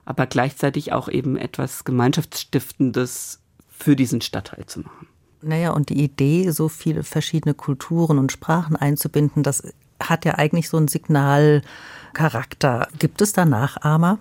[0.06, 5.06] aber gleichzeitig auch eben etwas Gemeinschaftsstiftendes für diesen Stadtteil zu machen.
[5.40, 9.62] Naja, und die Idee, so viele verschiedene Kulturen und Sprachen einzubinden, das
[10.02, 12.88] hat ja eigentlich so einen Signalcharakter.
[12.98, 14.18] Gibt es da Nachahmer?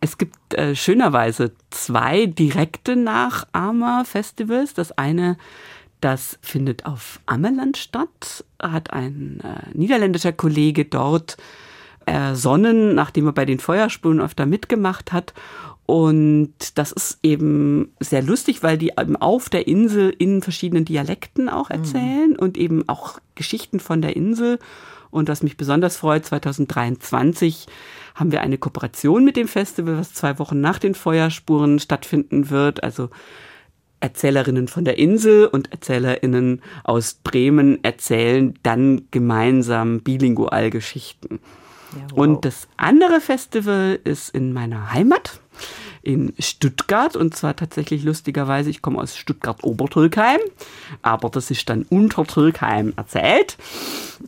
[0.00, 4.74] Es gibt äh, schönerweise zwei direkte Nachahmer-Festivals.
[4.74, 5.36] Das eine,
[6.00, 11.36] das findet auf Ammerland statt, hat ein äh, niederländischer Kollege dort
[12.06, 15.34] ersonnen, nachdem er bei den Feuerspulen öfter mitgemacht hat.
[15.90, 21.48] Und das ist eben sehr lustig, weil die eben auf der Insel in verschiedenen Dialekten
[21.48, 22.38] auch erzählen mhm.
[22.38, 24.58] und eben auch Geschichten von der Insel.
[25.10, 27.68] Und was mich besonders freut, 2023
[28.14, 32.82] haben wir eine Kooperation mit dem Festival, was zwei Wochen nach den Feuerspuren stattfinden wird.
[32.82, 33.08] Also
[34.00, 41.40] Erzählerinnen von der Insel und Erzählerinnen aus Bremen erzählen dann gemeinsam bilingual Geschichten.
[41.96, 42.18] Ja, wow.
[42.18, 45.40] Und das andere Festival ist in meiner Heimat
[46.02, 50.40] in Stuttgart und zwar tatsächlich lustigerweise, ich komme aus Stuttgart-Obertürkheim,
[51.02, 53.56] aber das ist dann Untertürkheim erzählt.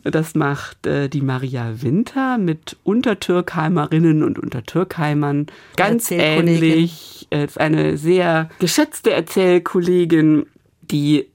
[0.03, 5.47] Das macht äh, die Maria Winter mit Untertürkheimerinnen und Untertürkheimern.
[5.75, 7.27] Ganz ähnlich.
[7.29, 10.45] Äh, ist eine sehr geschätzte Erzählkollegin,
[10.81, 11.27] die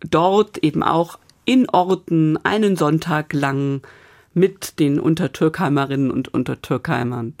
[0.00, 3.82] dort eben auch in Orten einen Sonntag lang
[4.34, 7.34] mit den Untertürkheimerinnen und Untertürkheimern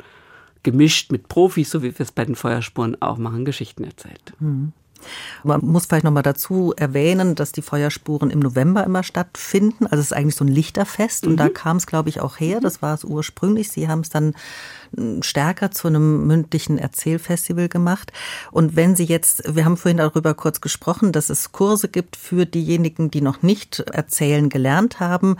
[0.62, 4.32] gemischt mit Profis, so wie wir es bei den Feuerspuren auch machen, Geschichten erzählt.
[4.38, 4.72] Hm.
[5.44, 9.86] Man muss vielleicht noch mal dazu erwähnen, dass die Feuerspuren im November immer stattfinden.
[9.86, 12.60] Also es ist eigentlich so ein Lichterfest und da kam es, glaube ich, auch her.
[12.60, 13.70] Das war es ursprünglich.
[13.70, 14.34] Sie haben es dann
[14.96, 18.12] hm, stärker zu einem mündlichen Erzählfestival gemacht.
[18.50, 22.46] Und wenn Sie jetzt, wir haben vorhin darüber kurz gesprochen, dass es Kurse gibt für
[22.46, 25.36] diejenigen, die noch nicht erzählen gelernt haben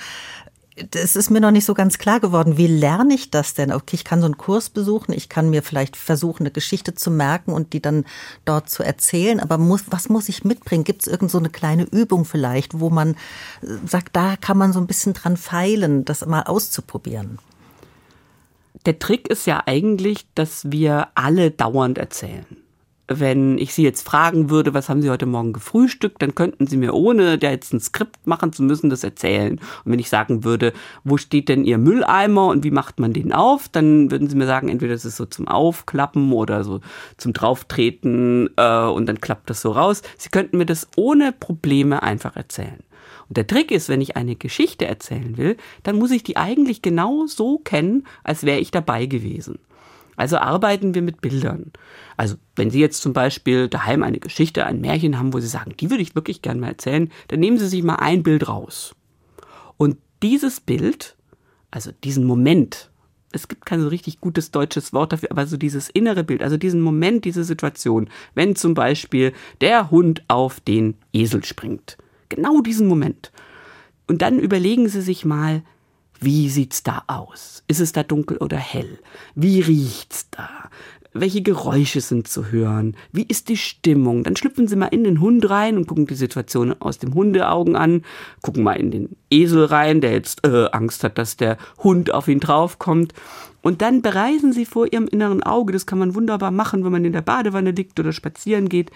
[0.90, 2.56] das ist mir noch nicht so ganz klar geworden.
[2.56, 3.72] Wie lerne ich das denn?
[3.72, 7.10] Okay, ich kann so einen Kurs besuchen, ich kann mir vielleicht versuchen, eine Geschichte zu
[7.10, 8.04] merken und die dann
[8.44, 9.40] dort zu erzählen.
[9.40, 10.84] Aber muss, was muss ich mitbringen?
[10.84, 13.14] Gibt es irgend so eine kleine Übung vielleicht, wo man
[13.62, 17.38] äh, sagt, da kann man so ein bisschen dran feilen, das mal auszuprobieren?
[18.86, 22.46] Der Trick ist ja eigentlich, dass wir alle dauernd erzählen
[23.08, 26.76] wenn ich Sie jetzt fragen würde, was haben Sie heute Morgen gefrühstückt, dann könnten Sie
[26.76, 29.58] mir, ohne da jetzt ein Skript machen zu müssen, das erzählen.
[29.84, 33.32] Und wenn ich sagen würde, wo steht denn Ihr Mülleimer und wie macht man den
[33.32, 36.80] auf, dann würden Sie mir sagen, entweder das ist so zum Aufklappen oder so
[37.16, 40.02] zum Drauftreten äh, und dann klappt das so raus.
[40.18, 42.82] Sie könnten mir das ohne Probleme einfach erzählen.
[43.28, 46.82] Und der Trick ist, wenn ich eine Geschichte erzählen will, dann muss ich die eigentlich
[46.82, 49.58] genau so kennen, als wäre ich dabei gewesen.
[50.18, 51.70] Also arbeiten wir mit Bildern.
[52.16, 55.74] Also wenn Sie jetzt zum Beispiel daheim eine Geschichte, ein Märchen haben, wo Sie sagen,
[55.78, 58.96] die würde ich wirklich gerne mal erzählen, dann nehmen Sie sich mal ein Bild raus.
[59.76, 61.16] Und dieses Bild,
[61.70, 62.90] also diesen Moment,
[63.30, 66.56] es gibt kein so richtig gutes deutsches Wort dafür, aber so dieses innere Bild, also
[66.56, 71.96] diesen Moment, diese Situation, wenn zum Beispiel der Hund auf den Esel springt.
[72.28, 73.30] Genau diesen Moment.
[74.08, 75.62] Und dann überlegen Sie sich mal,
[76.20, 77.62] wie sieht's da aus?
[77.68, 78.98] Ist es da dunkel oder hell?
[79.34, 80.48] Wie riecht's da?
[81.14, 82.96] Welche Geräusche sind zu hören?
[83.12, 84.24] Wie ist die Stimmung?
[84.24, 87.76] Dann schlüpfen Sie mal in den Hund rein und gucken die Situation aus dem Hundeaugen
[87.76, 88.02] an.
[88.42, 92.28] Gucken mal in den Esel rein, der jetzt äh, Angst hat, dass der Hund auf
[92.28, 93.14] ihn draufkommt.
[93.62, 97.04] Und dann bereisen Sie vor Ihrem inneren Auge, das kann man wunderbar machen, wenn man
[97.04, 98.90] in der Badewanne liegt oder spazieren geht,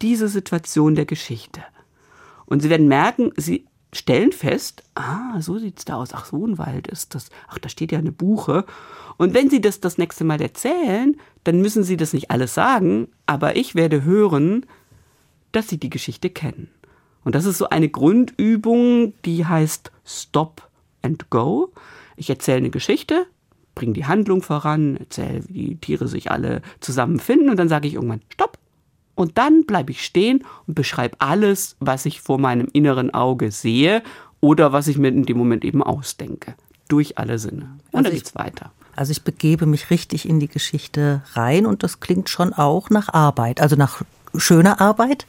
[0.00, 1.60] diese Situation der Geschichte.
[2.46, 6.10] Und Sie werden merken, Sie stellen fest, ah, so sieht's da aus.
[6.12, 7.30] Ach, so ein Wald ist das.
[7.48, 8.64] Ach, da steht ja eine Buche.
[9.16, 13.08] Und wenn Sie das das nächste Mal erzählen, dann müssen Sie das nicht alles sagen,
[13.26, 14.66] aber ich werde hören,
[15.52, 16.68] dass Sie die Geschichte kennen.
[17.24, 20.68] Und das ist so eine Grundübung, die heißt Stop
[21.02, 21.72] and Go.
[22.16, 23.26] Ich erzähle eine Geschichte,
[23.74, 27.94] bringe die Handlung voran, erzähle, wie die Tiere sich alle zusammenfinden und dann sage ich
[27.94, 28.58] irgendwann Stopp
[29.18, 34.02] und dann bleibe ich stehen und beschreibe alles, was ich vor meinem inneren Auge sehe
[34.40, 36.54] oder was ich mir in dem Moment eben ausdenke.
[36.86, 37.78] Durch alle Sinne.
[37.90, 38.70] Und also dann geht's weiter.
[38.94, 43.12] Also ich begebe mich richtig in die Geschichte rein und das klingt schon auch nach
[43.12, 44.02] Arbeit, also nach
[44.36, 45.26] schöner Arbeit,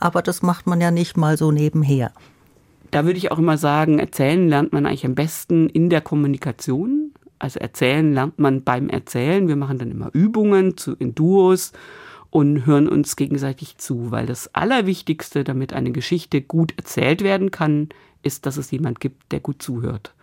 [0.00, 2.10] aber das macht man ja nicht mal so nebenher.
[2.90, 7.12] Da würde ich auch immer sagen, erzählen lernt man eigentlich am besten in der Kommunikation.
[7.38, 9.46] Also erzählen lernt man beim Erzählen.
[9.46, 11.72] Wir machen dann immer Übungen zu, in Duos
[12.30, 17.88] und hören uns gegenseitig zu, weil das Allerwichtigste, damit eine Geschichte gut erzählt werden kann,
[18.22, 20.14] ist, dass es jemand gibt, der gut zuhört.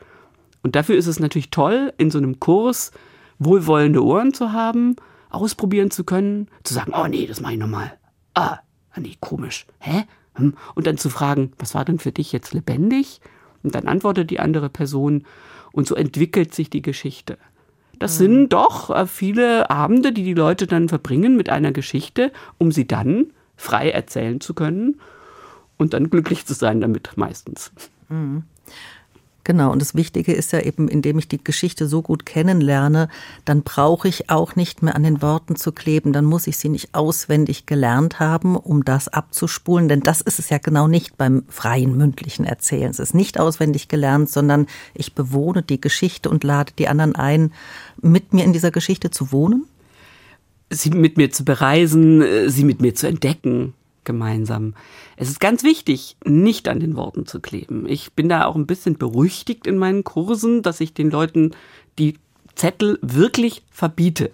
[0.63, 2.91] Und dafür ist es natürlich toll, in so einem Kurs
[3.39, 4.96] wohlwollende Ohren zu haben,
[5.30, 7.93] ausprobieren zu können, zu sagen, oh nee, das mache ich nochmal.
[8.34, 8.60] Ah,
[8.96, 9.65] nee, komisch.
[9.80, 10.04] Hä?
[10.36, 10.54] Hm?
[10.76, 13.22] Und dann zu fragen, was war denn für dich jetzt lebendig?
[13.63, 15.26] Und dann antwortet die andere Person
[15.72, 17.38] und so entwickelt sich die Geschichte.
[17.99, 18.23] Das mhm.
[18.23, 22.88] sind doch äh, viele Abende, die die Leute dann verbringen mit einer Geschichte, um sie
[22.88, 24.99] dann frei erzählen zu können
[25.77, 27.71] und dann glücklich zu sein damit meistens.
[28.10, 28.43] Mhm.
[29.47, 33.07] Genau, und das Wichtige ist ja eben, indem ich die Geschichte so gut kennenlerne,
[33.45, 36.67] dann brauche ich auch nicht mehr an den Worten zu kleben, dann muss ich sie
[36.67, 41.45] nicht auswendig gelernt haben, um das abzuspulen, denn das ist es ja genau nicht beim
[41.47, 42.91] freien mündlichen Erzählen.
[42.91, 47.53] Es ist nicht auswendig gelernt, sondern ich bewohne die Geschichte und lade die anderen ein,
[48.01, 49.63] mit mir in dieser Geschichte zu wohnen.
[50.69, 53.75] Sie mit mir zu bereisen, äh, sie mit mir zu entdecken
[54.08, 54.74] gemeinsam.
[55.17, 57.86] Es ist ganz wichtig, nicht an den Worten zu kleben.
[57.88, 61.52] Ich bin da auch ein bisschen berüchtigt in meinen Kursen, dass ich den Leuten
[62.00, 62.15] die
[62.56, 64.32] Zettel wirklich verbiete.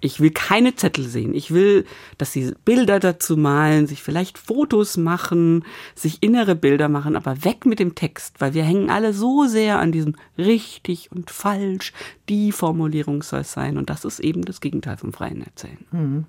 [0.00, 1.34] Ich will keine Zettel sehen.
[1.34, 1.84] Ich will,
[2.18, 7.66] dass sie Bilder dazu malen, sich vielleicht Fotos machen, sich innere Bilder machen, aber weg
[7.66, 11.92] mit dem Text, weil wir hängen alle so sehr an diesem richtig und falsch.
[12.28, 13.76] Die Formulierung soll es sein.
[13.76, 15.78] Und das ist eben das Gegenteil vom freien Erzählen.
[15.90, 16.24] Mhm.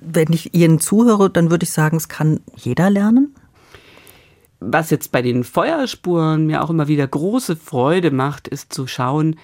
[0.00, 3.34] Wenn ich Ihnen zuhöre, dann würde ich sagen, es kann jeder lernen
[4.64, 9.36] was jetzt bei den Feuerspuren mir auch immer wieder große Freude macht, ist zu schauen,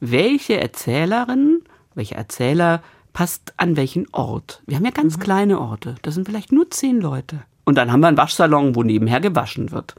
[0.00, 1.62] welche Erzählerin,
[1.94, 2.82] welcher Erzähler
[3.14, 4.62] passt an welchen Ort.
[4.66, 5.20] Wir haben ja ganz mhm.
[5.22, 5.94] kleine Orte.
[6.02, 7.44] Da sind vielleicht nur zehn Leute.
[7.64, 9.94] Und dann haben wir einen Waschsalon, wo nebenher gewaschen wird.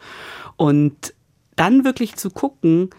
[0.57, 1.15] Und
[1.55, 2.91] dann wirklich zu gucken,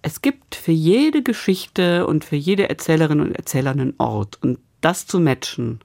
[0.00, 4.38] es gibt für jede Geschichte und für jede Erzählerin und Erzähler einen Ort.
[4.40, 5.80] Und das zu matchen.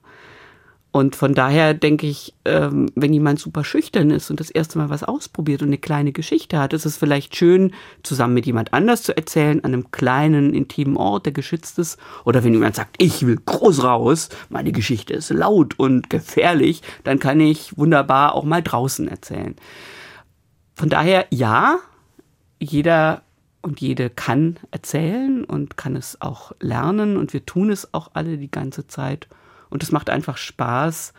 [0.92, 4.90] Und von daher denke ich, ähm, wenn jemand super schüchtern ist und das erste Mal
[4.90, 7.72] was ausprobiert und eine kleine Geschichte hat, ist es vielleicht schön,
[8.02, 11.98] zusammen mit jemand anders zu erzählen, an einem kleinen, intimen Ort, der geschützt ist.
[12.26, 17.18] Oder wenn jemand sagt, ich will groß raus, meine Geschichte ist laut und gefährlich, dann
[17.18, 19.56] kann ich wunderbar auch mal draußen erzählen.
[20.74, 21.78] Von daher, ja,
[22.60, 23.22] jeder
[23.62, 28.36] und jede kann erzählen und kann es auch lernen und wir tun es auch alle
[28.36, 29.26] die ganze Zeit.
[29.72, 31.14] Und es macht einfach Spaß,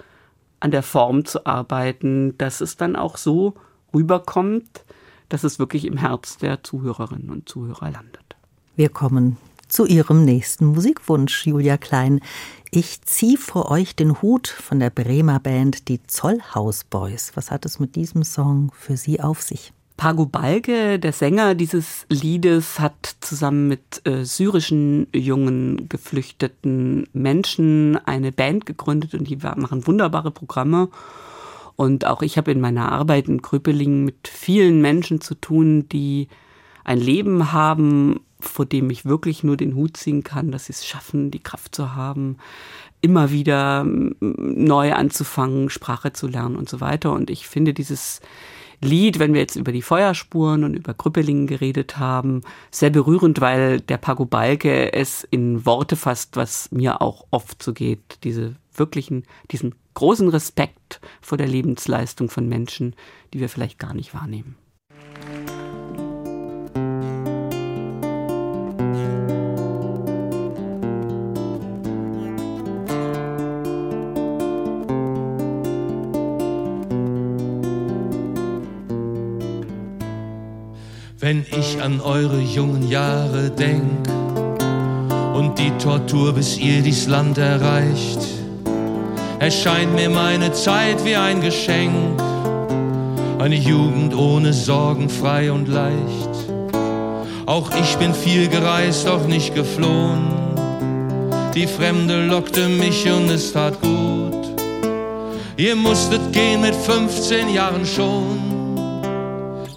[0.59, 3.55] an der Form zu arbeiten, dass es dann auch so
[3.93, 4.85] rüberkommt,
[5.27, 8.35] dass es wirklich im Herz der Zuhörerinnen und Zuhörer landet.
[8.75, 9.37] Wir kommen
[9.67, 12.19] zu Ihrem nächsten Musikwunsch, Julia Klein.
[12.69, 17.31] Ich ziehe vor euch den Hut von der Bremer Band Die Zollhaus Boys.
[17.33, 19.73] Was hat es mit diesem Song für Sie auf sich?
[20.03, 28.33] Pago Balke, der Sänger dieses Liedes, hat zusammen mit äh, syrischen jungen geflüchteten Menschen eine
[28.33, 30.89] Band gegründet und die machen wunderbare Programme.
[31.77, 36.27] Und auch ich habe in meiner Arbeit in Krüppelingen mit vielen Menschen zu tun, die
[36.83, 40.85] ein Leben haben, vor dem ich wirklich nur den Hut ziehen kann, dass sie es
[40.85, 42.39] schaffen, die Kraft zu haben,
[42.99, 47.13] immer wieder neu anzufangen, Sprache zu lernen und so weiter.
[47.13, 48.19] Und ich finde dieses
[48.83, 53.81] Lied, wenn wir jetzt über die Feuerspuren und über Krüppelingen geredet haben, sehr berührend, weil
[53.81, 58.19] der Pago Balke es in Worte fasst, was mir auch oft so geht.
[58.23, 62.95] Diese wirklichen, diesen großen Respekt vor der Lebensleistung von Menschen,
[63.33, 64.55] die wir vielleicht gar nicht wahrnehmen.
[81.83, 84.07] An eure jungen Jahre denk
[85.33, 88.19] und die Tortur, bis ihr dies Land erreicht,
[89.39, 92.21] erscheint mir meine Zeit wie ein Geschenk,
[93.37, 96.29] eine Jugend ohne Sorgen, frei und leicht.
[97.45, 100.31] Auch ich bin viel gereist, doch nicht geflohen.
[101.53, 104.55] Die Fremde lockte mich und es tat gut.
[105.57, 108.39] Ihr musstet gehen mit 15 Jahren schon.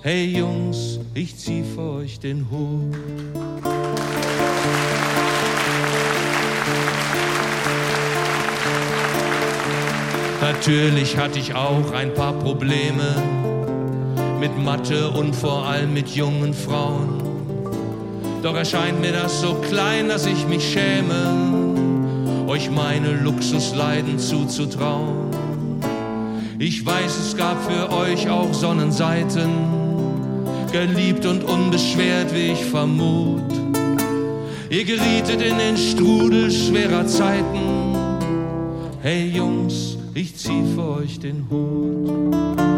[0.02, 2.95] Hey Jungs, ich zieh vor euch den Hut.
[10.43, 13.17] Natürlich hatte ich auch ein paar Probleme
[14.39, 17.23] mit Mathe und vor allem mit jungen Frauen.
[18.43, 25.31] Doch erscheint mir das so klein, dass ich mich schäme, euch meine Luxusleiden zuzutrauen.
[26.59, 29.86] Ich weiß, es gab für euch auch Sonnenseiten
[30.73, 33.43] geliebt und unbeschwert, wie ich vermut.
[34.69, 37.95] Ihr gerietet in den Strudel schwerer Zeiten.
[39.01, 42.76] Hey Jungs, ich zieh für euch den Hut.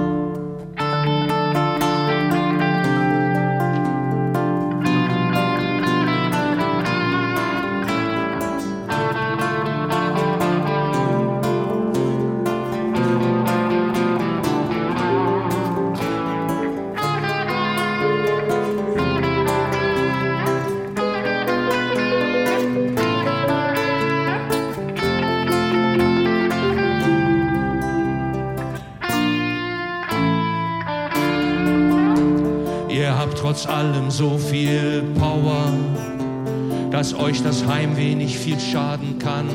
[36.98, 39.46] Dass euch das Heimweh nicht viel schaden kann.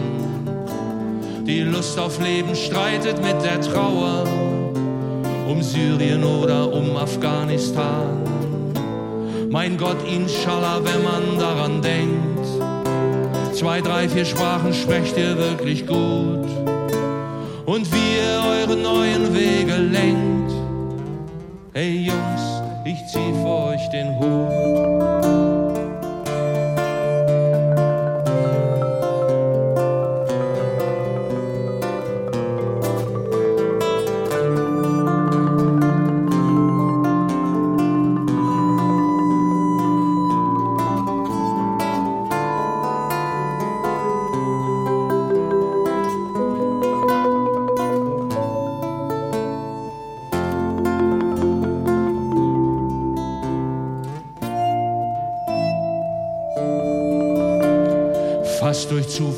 [1.46, 4.24] Die Lust auf Leben streitet mit der Trauer
[5.46, 8.24] um Syrien oder um Afghanistan.
[9.50, 12.48] Mein Gott, inshallah, wenn man daran denkt,
[13.54, 16.48] zwei, drei, vier Sprachen sprecht ihr wirklich gut
[17.66, 20.54] und wie ihr eure neuen Wege lenkt.
[21.74, 24.93] Hey Jungs, ich zieh vor euch den Hut.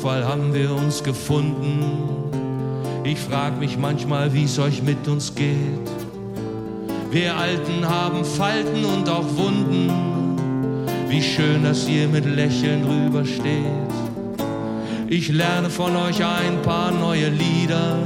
[0.06, 1.82] Zufall haben wir uns gefunden.
[3.02, 5.90] Ich frag mich manchmal, wie es euch mit uns geht.
[7.10, 9.90] Wir Alten haben Falten und auch Wunden.
[11.08, 13.90] Wie schön, dass ihr mit Lächeln rübersteht.
[15.08, 17.98] Ich lerne von euch ein paar neue Lieder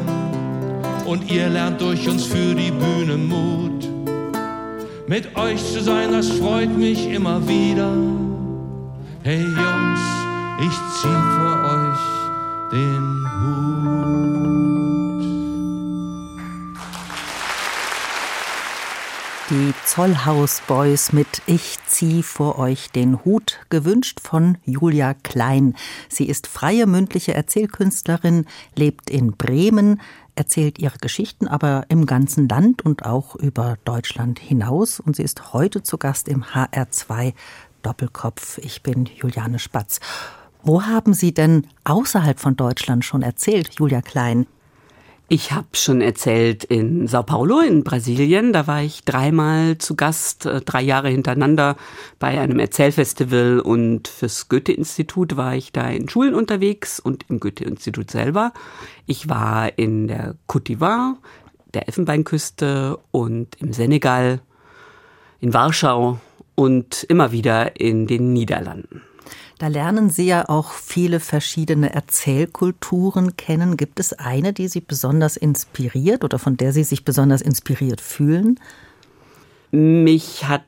[1.04, 3.86] und ihr lernt durch uns für die Bühne Mut.
[5.06, 7.92] Mit euch zu sein, das freut mich immer wieder.
[9.22, 10.00] Hey Jungs,
[10.62, 11.59] ich zieh vor
[12.72, 14.30] den Hut.
[19.50, 25.74] Die Zollhaus Boys mit Ich zieh vor euch den Hut, gewünscht von Julia Klein.
[26.08, 28.46] Sie ist freie mündliche Erzählkünstlerin,
[28.76, 30.00] lebt in Bremen,
[30.36, 35.00] erzählt ihre Geschichten aber im ganzen Land und auch über Deutschland hinaus.
[35.00, 37.34] Und sie ist heute zu Gast im HR2
[37.82, 38.58] Doppelkopf.
[38.58, 39.98] Ich bin Juliane Spatz.
[40.62, 44.46] Wo haben Sie denn außerhalb von Deutschland schon erzählt, Julia Klein?
[45.32, 48.52] Ich habe schon erzählt in Sao Paulo in Brasilien.
[48.52, 51.76] Da war ich dreimal zu Gast, äh, drei Jahre hintereinander
[52.18, 58.10] bei einem Erzählfestival und fürs Goethe-Institut war ich da in Schulen unterwegs und im Goethe-Institut
[58.10, 58.52] selber.
[59.06, 61.14] Ich war in der Côte d'Ivoire,
[61.74, 64.40] der Elfenbeinküste und im Senegal,
[65.38, 66.18] in Warschau
[66.56, 69.02] und immer wieder in den Niederlanden.
[69.60, 73.76] Da lernen Sie ja auch viele verschiedene Erzählkulturen kennen.
[73.76, 78.58] Gibt es eine, die Sie besonders inspiriert oder von der Sie sich besonders inspiriert fühlen?
[79.70, 80.64] Mich hat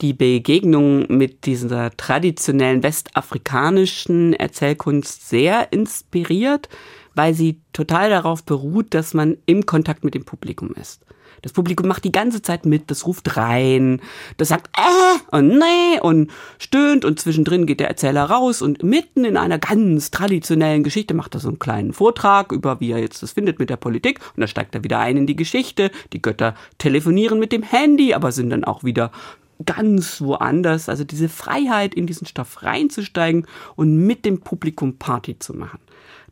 [0.00, 6.70] die Begegnung mit dieser traditionellen westafrikanischen Erzählkunst sehr inspiriert,
[7.14, 11.03] weil sie total darauf beruht, dass man im Kontakt mit dem Publikum ist.
[11.44, 14.00] Das Publikum macht die ganze Zeit mit, das ruft rein,
[14.38, 19.26] das sagt äh und nee und stöhnt und zwischendrin geht der Erzähler raus und mitten
[19.26, 23.22] in einer ganz traditionellen Geschichte macht er so einen kleinen Vortrag über, wie er jetzt
[23.22, 25.90] das findet mit der Politik und dann steigt er wieder ein in die Geschichte.
[26.14, 29.12] Die Götter telefonieren mit dem Handy, aber sind dann auch wieder
[29.66, 30.88] ganz woanders.
[30.88, 35.78] Also diese Freiheit, in diesen Stoff reinzusteigen und mit dem Publikum Party zu machen.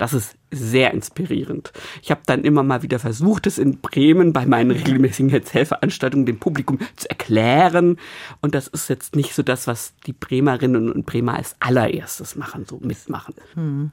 [0.02, 1.72] Das ist sehr inspirierend.
[2.02, 6.40] Ich habe dann immer mal wieder versucht, es in Bremen bei meinen regelmäßigen Erzählveranstaltungen dem
[6.40, 7.98] Publikum zu erklären.
[8.40, 12.66] Und das ist jetzt nicht so das, was die Bremerinnen und Bremer als allererstes machen,
[12.68, 13.34] so mitmachen.
[13.54, 13.92] Hm.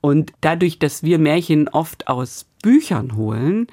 [0.00, 3.66] Und dadurch, dass wir Märchen oft aus Büchern holen,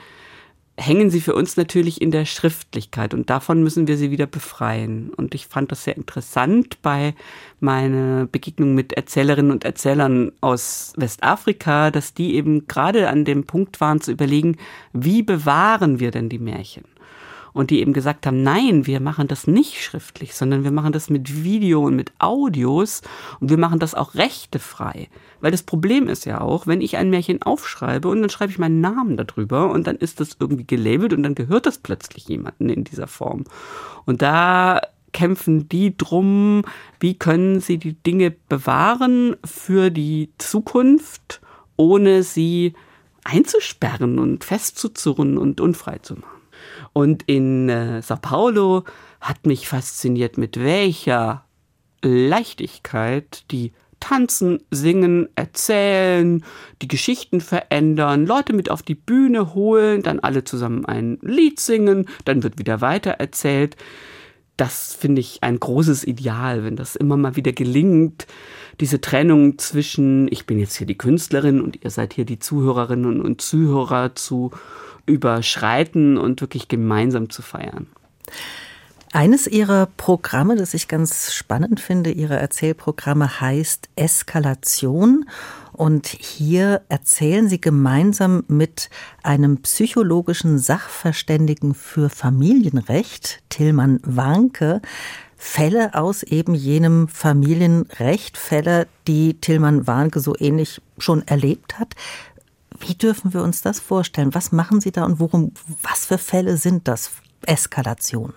[0.77, 5.11] hängen sie für uns natürlich in der Schriftlichkeit und davon müssen wir sie wieder befreien.
[5.15, 7.15] Und ich fand das sehr interessant bei
[7.59, 13.79] meiner Begegnung mit Erzählerinnen und Erzählern aus Westafrika, dass die eben gerade an dem Punkt
[13.79, 14.57] waren zu überlegen,
[14.91, 16.83] wie bewahren wir denn die Märchen?
[17.55, 21.09] Und die eben gesagt haben, nein, wir machen das nicht schriftlich, sondern wir machen das
[21.09, 23.01] mit Video und mit Audios
[23.39, 25.07] und wir machen das auch rechtefrei.
[25.39, 28.59] Weil das Problem ist ja auch, wenn ich ein Märchen aufschreibe und dann schreibe ich
[28.59, 32.67] meinen Namen darüber und dann ist das irgendwie gelabelt und dann gehört das plötzlich jemandem
[32.67, 33.45] in dieser Form.
[34.05, 34.81] Und da
[35.13, 36.63] kämpfen die drum,
[36.99, 41.39] wie können sie die Dinge bewahren für die Zukunft,
[41.77, 42.73] ohne sie
[43.23, 46.34] einzusperren und festzuzurren und unfrei zu machen.
[46.97, 48.85] Und in äh, Sao Paulo
[49.19, 51.43] hat mich fasziniert, mit welcher
[52.01, 56.45] Leichtigkeit die tanzen, singen, erzählen,
[56.81, 62.07] die Geschichten verändern, Leute mit auf die Bühne holen, dann alle zusammen ein Lied singen,
[62.23, 63.75] dann wird wieder weiter erzählt.
[64.55, 68.25] Das finde ich ein großes Ideal, wenn das immer mal wieder gelingt,
[68.79, 73.19] diese Trennung zwischen, ich bin jetzt hier die Künstlerin und ihr seid hier die Zuhörerinnen
[73.19, 74.51] und Zuhörer zu
[75.05, 77.87] überschreiten und wirklich gemeinsam zu feiern.
[79.15, 85.25] Eines Ihrer Programme, das ich ganz spannend finde, Ihre Erzählprogramme heißt Eskalation.
[85.71, 88.89] Und hier erzählen Sie gemeinsam mit
[89.23, 94.81] einem psychologischen Sachverständigen für Familienrecht, Tillmann Warnke,
[95.37, 101.93] Fälle aus eben jenem Familienrecht, Fälle, die Tillmann Warnke so ähnlich schon erlebt hat.
[102.87, 104.35] Wie dürfen wir uns das vorstellen?
[104.35, 107.11] Was machen Sie da und worum, was für Fälle sind das?
[107.45, 108.33] Eskalation.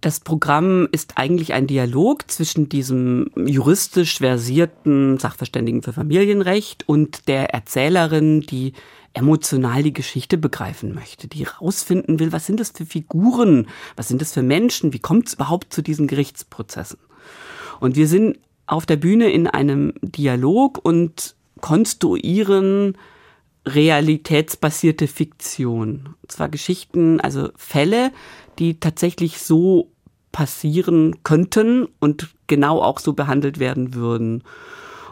[0.00, 7.52] Das Programm ist eigentlich ein Dialog zwischen diesem juristisch versierten Sachverständigen für Familienrecht und der
[7.52, 8.74] Erzählerin, die
[9.12, 14.20] emotional die Geschichte begreifen möchte, die herausfinden will, was sind das für Figuren, was sind
[14.20, 17.00] das für Menschen, wie kommt es überhaupt zu diesen Gerichtsprozessen.
[17.80, 22.96] Und wir sind auf der Bühne in einem Dialog und konstruieren
[23.66, 26.14] realitätsbasierte Fiktion.
[26.22, 28.12] Und zwar Geschichten, also Fälle,
[28.58, 29.92] die tatsächlich so
[30.32, 34.44] passieren könnten und genau auch so behandelt werden würden.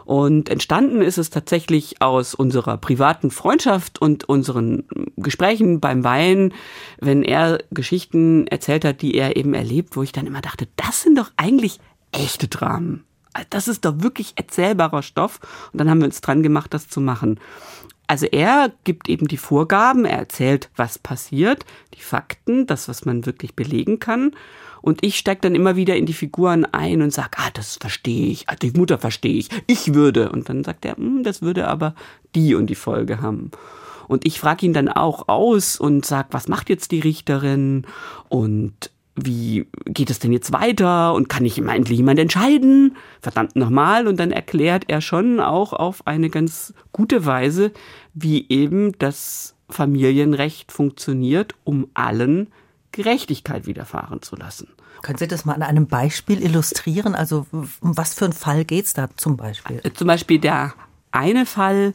[0.05, 4.85] Und entstanden ist es tatsächlich aus unserer privaten Freundschaft und unseren
[5.17, 6.55] Gesprächen beim Wein,
[7.01, 11.03] wenn er Geschichten erzählt hat, die er eben erlebt, wo ich dann immer dachte, das
[11.03, 11.81] sind doch eigentlich
[12.13, 13.06] echte Dramen.
[13.51, 15.41] Das ist doch wirklich erzählbarer Stoff.
[15.73, 17.41] Und dann haben wir uns dran gemacht, das zu machen.
[18.07, 21.65] Also er gibt eben die Vorgaben, er erzählt, was passiert,
[21.95, 24.33] die Fakten, das, was man wirklich belegen kann.
[24.81, 28.29] Und ich steige dann immer wieder in die Figuren ein und sage, ah, das verstehe
[28.29, 30.31] ich, ah, die Mutter verstehe ich, ich würde.
[30.31, 31.95] Und dann sagt er, hm, das würde aber
[32.37, 33.51] die und die Folge haben.
[34.07, 37.85] Und ich frage ihn dann auch aus und sage, was macht jetzt die Richterin?
[38.29, 42.97] Und wie geht es denn jetzt weiter und kann ich immer endlich jemand entscheiden?
[43.21, 44.07] Verdammt nochmal.
[44.07, 47.73] Und dann erklärt er schon auch auf eine ganz gute Weise,
[48.13, 52.49] wie eben das Familienrecht funktioniert, um allen
[52.93, 54.69] Gerechtigkeit widerfahren zu lassen.
[55.03, 57.15] Können Sie das mal an einem Beispiel illustrieren?
[57.15, 59.83] Also um was für einen Fall geht es da zum Beispiel?
[59.95, 60.75] Zum Beispiel der
[61.11, 61.95] eine Fall,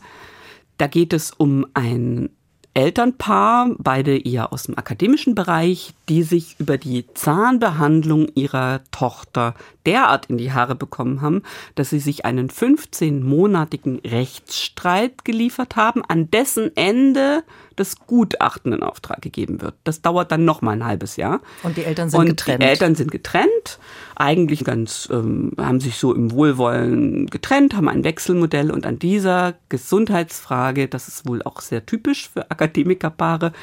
[0.78, 2.30] da geht es um ein
[2.74, 9.56] Elternpaar, beide eher aus dem akademischen Bereich, die sich über die Zahnbehandlung ihrer Tochter
[9.86, 11.44] derart in die Haare bekommen haben,
[11.76, 17.44] dass sie sich einen 15-monatigen Rechtsstreit geliefert haben, an dessen Ende
[17.76, 19.74] das Gutachten in Auftrag gegeben wird.
[19.84, 21.42] Das dauert dann noch mal ein halbes Jahr.
[21.64, 22.62] Und die Eltern sind Und getrennt.
[22.62, 23.80] Die Eltern sind getrennt,
[24.16, 29.56] eigentlich ganz ähm, haben sich so im Wohlwollen getrennt, haben ein Wechselmodell und an dieser
[29.70, 33.54] Gesundheitsfrage, das ist wohl auch sehr typisch für Akademikerpaare,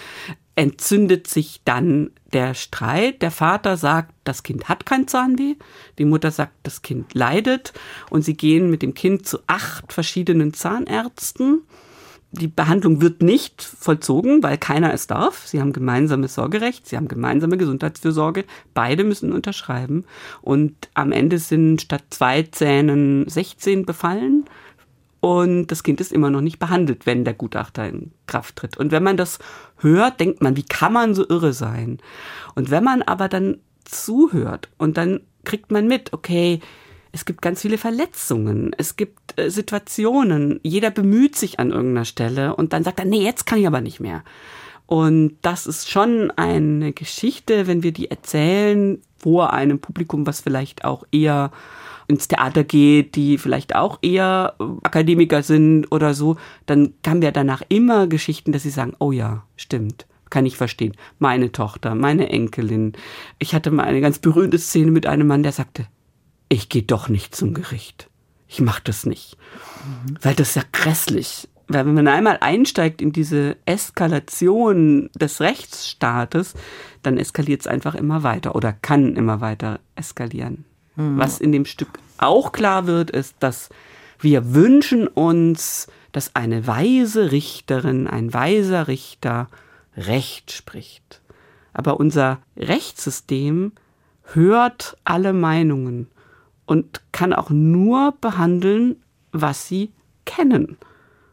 [0.58, 3.22] entzündet sich dann der Streit.
[3.22, 5.54] Der Vater sagt, das Kind hat kein Zahnweh.
[5.98, 7.72] Die Mutter sagt, das Kind leidet.
[8.10, 11.62] Und sie gehen mit dem Kind zu acht verschiedenen Zahnärzten
[12.30, 15.46] die Behandlung wird nicht vollzogen, weil keiner es darf.
[15.46, 18.44] Sie haben gemeinsames Sorgerecht, sie haben gemeinsame Gesundheitsfürsorge.
[18.74, 20.04] Beide müssen unterschreiben.
[20.42, 24.44] Und am Ende sind statt zwei Zähnen 16 befallen.
[25.20, 28.76] Und das Kind ist immer noch nicht behandelt, wenn der Gutachter in Kraft tritt.
[28.76, 29.38] Und wenn man das
[29.78, 31.98] hört, denkt man, wie kann man so irre sein?
[32.54, 36.60] Und wenn man aber dann zuhört und dann kriegt man mit, okay,
[37.10, 42.54] es gibt ganz viele Verletzungen, es gibt äh, Situationen, jeder bemüht sich an irgendeiner Stelle
[42.54, 44.22] und dann sagt er, nee, jetzt kann ich aber nicht mehr.
[44.86, 50.84] Und das ist schon eine Geschichte, wenn wir die erzählen vor einem Publikum, was vielleicht
[50.84, 51.50] auch eher
[52.08, 56.36] ins Theater geht, die vielleicht auch eher äh, Akademiker sind oder so,
[56.66, 60.94] dann haben wir danach immer Geschichten, dass sie sagen, oh ja, stimmt kann ich verstehen.
[61.18, 62.92] Meine Tochter, meine Enkelin.
[63.38, 65.86] Ich hatte mal eine ganz berühmte Szene mit einem Mann, der sagte,
[66.48, 68.10] ich gehe doch nicht zum Gericht.
[68.46, 69.36] Ich mache das nicht.
[69.84, 70.16] Mhm.
[70.22, 71.48] Weil das ist ja grässlich.
[71.68, 76.54] Weil wenn man einmal einsteigt in diese Eskalation des Rechtsstaates,
[77.02, 80.64] dann eskaliert es einfach immer weiter oder kann immer weiter eskalieren.
[80.98, 81.18] Mhm.
[81.18, 83.70] Was in dem Stück auch klar wird, ist, dass
[84.20, 89.48] wir wünschen uns, dass eine weise Richterin, ein weiser Richter
[89.96, 91.22] Recht spricht.
[91.72, 93.72] Aber unser Rechtssystem
[94.24, 96.08] hört alle Meinungen
[96.66, 98.96] und kann auch nur behandeln,
[99.32, 99.92] was sie
[100.24, 100.76] kennen.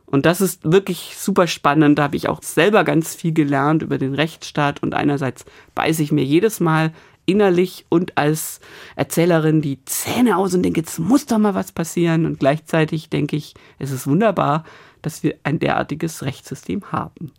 [0.06, 1.98] Und das ist wirklich super spannend.
[1.98, 4.82] Da habe ich auch selber ganz viel gelernt über den Rechtsstaat.
[4.84, 6.94] Und einerseits beiße ich mir jedes Mal
[7.26, 8.60] innerlich und als
[8.96, 12.26] Erzählerin die Zähne aus und denke, jetzt muss doch mal was passieren.
[12.26, 14.64] Und gleichzeitig denke ich, es ist wunderbar,
[15.02, 17.32] dass wir ein derartiges Rechtssystem haben.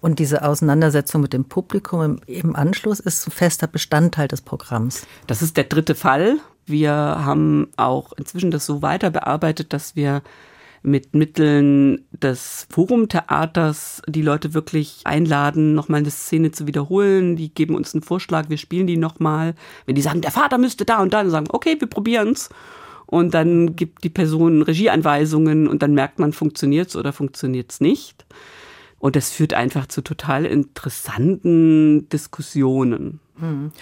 [0.00, 5.06] Und diese Auseinandersetzung mit dem Publikum im, im Anschluss ist ein fester Bestandteil des Programms.
[5.26, 6.38] Das ist der dritte Fall.
[6.66, 10.22] Wir haben auch inzwischen das so weiter bearbeitet, dass wir
[10.84, 17.36] mit Mitteln des Forumtheaters die Leute wirklich einladen, nochmal eine Szene zu wiederholen.
[17.36, 19.54] Die geben uns einen Vorschlag, wir spielen die nochmal.
[19.86, 22.50] Wenn die sagen, der Vater müsste da und da, dann sagen, okay, wir probieren's.
[23.06, 28.26] Und dann gibt die Person Regieanweisungen und dann merkt man, funktioniert's oder funktioniert's nicht.
[28.98, 33.20] Und das führt einfach zu total interessanten Diskussionen.
[33.38, 33.72] Hm.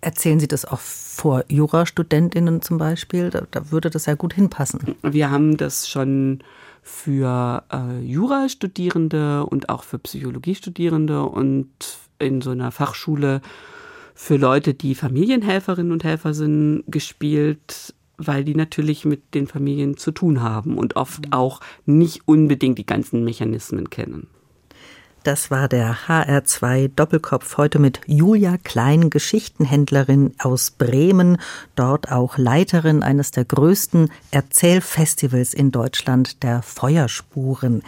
[0.00, 3.30] Erzählen Sie das auch vor Jurastudentinnen zum Beispiel?
[3.30, 4.96] Da, da, würde das ja gut hinpassen.
[5.02, 6.42] Wir haben das schon
[6.82, 11.68] für äh, Jurastudierende und auch für Psychologiestudierende und
[12.18, 13.42] in so einer Fachschule
[14.14, 20.12] für Leute, die Familienhelferinnen und Helfer sind, gespielt, weil die natürlich mit den Familien zu
[20.12, 21.32] tun haben und oft mhm.
[21.32, 24.28] auch nicht unbedingt die ganzen Mechanismen kennen.
[25.22, 31.36] Das war der HR2 Doppelkopf heute mit Julia Klein, Geschichtenhändlerin aus Bremen,
[31.74, 37.82] dort auch Leiterin eines der größten Erzählfestivals in Deutschland, der Feuerspuren.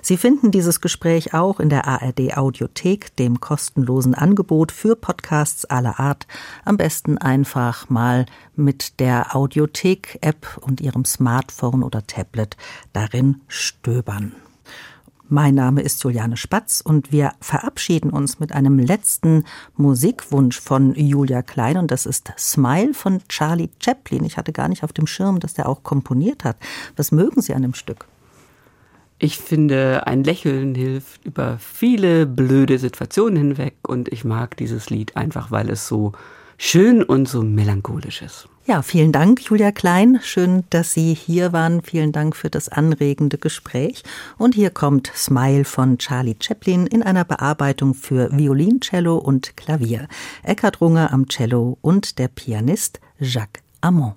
[0.00, 6.00] Sie finden dieses Gespräch auch in der ARD Audiothek, dem kostenlosen Angebot für Podcasts aller
[6.00, 6.26] Art.
[6.64, 8.24] Am besten einfach mal
[8.56, 12.56] mit der Audiothek-App und Ihrem Smartphone oder Tablet
[12.94, 14.32] darin stöbern.
[15.30, 19.44] Mein Name ist Juliane Spatz und wir verabschieden uns mit einem letzten
[19.76, 24.24] Musikwunsch von Julia Klein und das ist Smile von Charlie Chaplin.
[24.24, 26.56] Ich hatte gar nicht auf dem Schirm, dass der auch komponiert hat.
[26.96, 28.06] Was mögen Sie an dem Stück?
[29.18, 35.14] Ich finde, ein Lächeln hilft über viele blöde Situationen hinweg und ich mag dieses Lied
[35.18, 36.12] einfach, weil es so
[36.56, 38.48] schön und so melancholisch ist.
[38.68, 40.20] Ja, vielen Dank, Julia Klein.
[40.22, 41.80] Schön, dass Sie hier waren.
[41.80, 44.02] Vielen Dank für das anregende Gespräch.
[44.36, 50.06] Und hier kommt Smile von Charlie Chaplin in einer Bearbeitung für Violin, Cello und Klavier.
[50.42, 54.16] Eckhard Runge am Cello und der Pianist Jacques Amont.